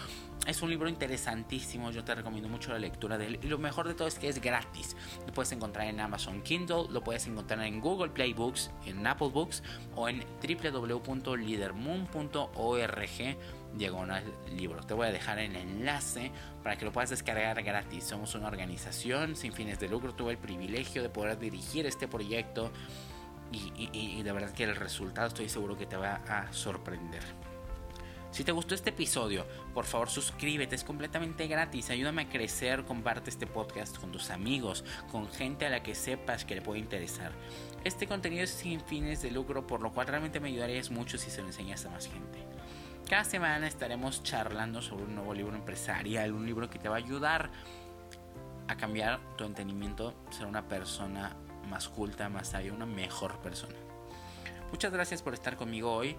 Es 0.44 0.60
un 0.60 0.70
libro 0.70 0.88
interesantísimo, 0.88 1.92
yo 1.92 2.02
te 2.02 2.16
recomiendo 2.16 2.48
mucho 2.48 2.72
la 2.72 2.80
lectura 2.80 3.16
de 3.16 3.28
él. 3.28 3.38
Y 3.44 3.46
lo 3.46 3.58
mejor 3.58 3.86
de 3.86 3.94
todo 3.94 4.08
es 4.08 4.18
que 4.18 4.26
es 4.26 4.40
gratis. 4.40 4.96
Lo 5.24 5.32
puedes 5.32 5.52
encontrar 5.52 5.86
en 5.86 6.00
Amazon 6.00 6.42
Kindle, 6.42 6.86
lo 6.90 7.04
puedes 7.04 7.28
encontrar 7.28 7.62
en 7.62 7.80
Google 7.80 8.10
Play 8.10 8.32
Books, 8.32 8.72
en 8.86 9.06
Apple 9.06 9.28
Books 9.28 9.62
o 9.94 10.08
en 10.08 10.24
www.leadermoon.org 10.42 13.36
diagonal 13.74 14.24
libro. 14.56 14.82
Te 14.82 14.94
voy 14.94 15.06
a 15.06 15.12
dejar 15.12 15.38
el 15.38 15.56
enlace 15.56 16.30
para 16.62 16.76
que 16.76 16.84
lo 16.84 16.92
puedas 16.92 17.10
descargar 17.10 17.62
gratis. 17.62 18.04
Somos 18.04 18.34
una 18.34 18.48
organización 18.48 19.36
sin 19.36 19.52
fines 19.52 19.78
de 19.80 19.88
lucro. 19.88 20.14
Tuve 20.14 20.32
el 20.32 20.38
privilegio 20.38 21.02
de 21.02 21.08
poder 21.08 21.38
dirigir 21.38 21.86
este 21.86 22.08
proyecto 22.08 22.70
y, 23.50 23.90
y 23.92 24.22
de 24.22 24.32
verdad 24.32 24.52
que 24.52 24.64
el 24.64 24.76
resultado 24.76 25.28
estoy 25.28 25.48
seguro 25.48 25.76
que 25.76 25.86
te 25.86 25.96
va 25.96 26.22
a 26.28 26.52
sorprender. 26.52 27.22
Si 28.32 28.44
te 28.44 28.52
gustó 28.52 28.74
este 28.74 28.88
episodio, 28.88 29.46
por 29.74 29.84
favor 29.84 30.08
suscríbete, 30.08 30.74
es 30.74 30.84
completamente 30.84 31.46
gratis, 31.48 31.90
ayúdame 31.90 32.22
a 32.22 32.28
crecer, 32.30 32.86
comparte 32.86 33.28
este 33.28 33.46
podcast 33.46 33.98
con 33.98 34.10
tus 34.10 34.30
amigos, 34.30 34.86
con 35.10 35.30
gente 35.30 35.66
a 35.66 35.70
la 35.70 35.82
que 35.82 35.94
sepas 35.94 36.46
que 36.46 36.54
le 36.54 36.62
puede 36.62 36.80
interesar. 36.80 37.32
Este 37.84 38.06
contenido 38.06 38.44
es 38.44 38.50
sin 38.50 38.80
fines 38.80 39.20
de 39.20 39.30
lucro, 39.30 39.66
por 39.66 39.82
lo 39.82 39.92
cual 39.92 40.06
realmente 40.06 40.40
me 40.40 40.48
ayudarías 40.48 40.90
mucho 40.90 41.18
si 41.18 41.30
se 41.30 41.42
lo 41.42 41.48
enseñas 41.48 41.84
a 41.84 41.90
más 41.90 42.08
gente. 42.08 42.51
Cada 43.12 43.24
semana 43.24 43.66
estaremos 43.66 44.22
charlando 44.22 44.80
sobre 44.80 45.04
un 45.04 45.14
nuevo 45.14 45.34
libro 45.34 45.54
empresarial, 45.54 46.32
un 46.32 46.46
libro 46.46 46.70
que 46.70 46.78
te 46.78 46.88
va 46.88 46.94
a 46.94 46.98
ayudar 46.98 47.50
a 48.68 48.76
cambiar 48.78 49.20
tu 49.36 49.44
entendimiento, 49.44 50.14
ser 50.30 50.46
una 50.46 50.66
persona 50.66 51.36
más 51.68 51.90
culta, 51.90 52.30
más 52.30 52.48
sabia, 52.48 52.72
una 52.72 52.86
mejor 52.86 53.38
persona. 53.42 53.74
Muchas 54.70 54.94
gracias 54.94 55.20
por 55.20 55.34
estar 55.34 55.58
conmigo 55.58 55.92
hoy. 55.92 56.16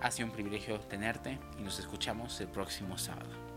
Ha 0.00 0.10
sido 0.10 0.28
un 0.28 0.32
privilegio 0.32 0.80
tenerte 0.80 1.38
y 1.58 1.62
nos 1.62 1.78
escuchamos 1.78 2.40
el 2.40 2.48
próximo 2.48 2.96
sábado. 2.96 3.47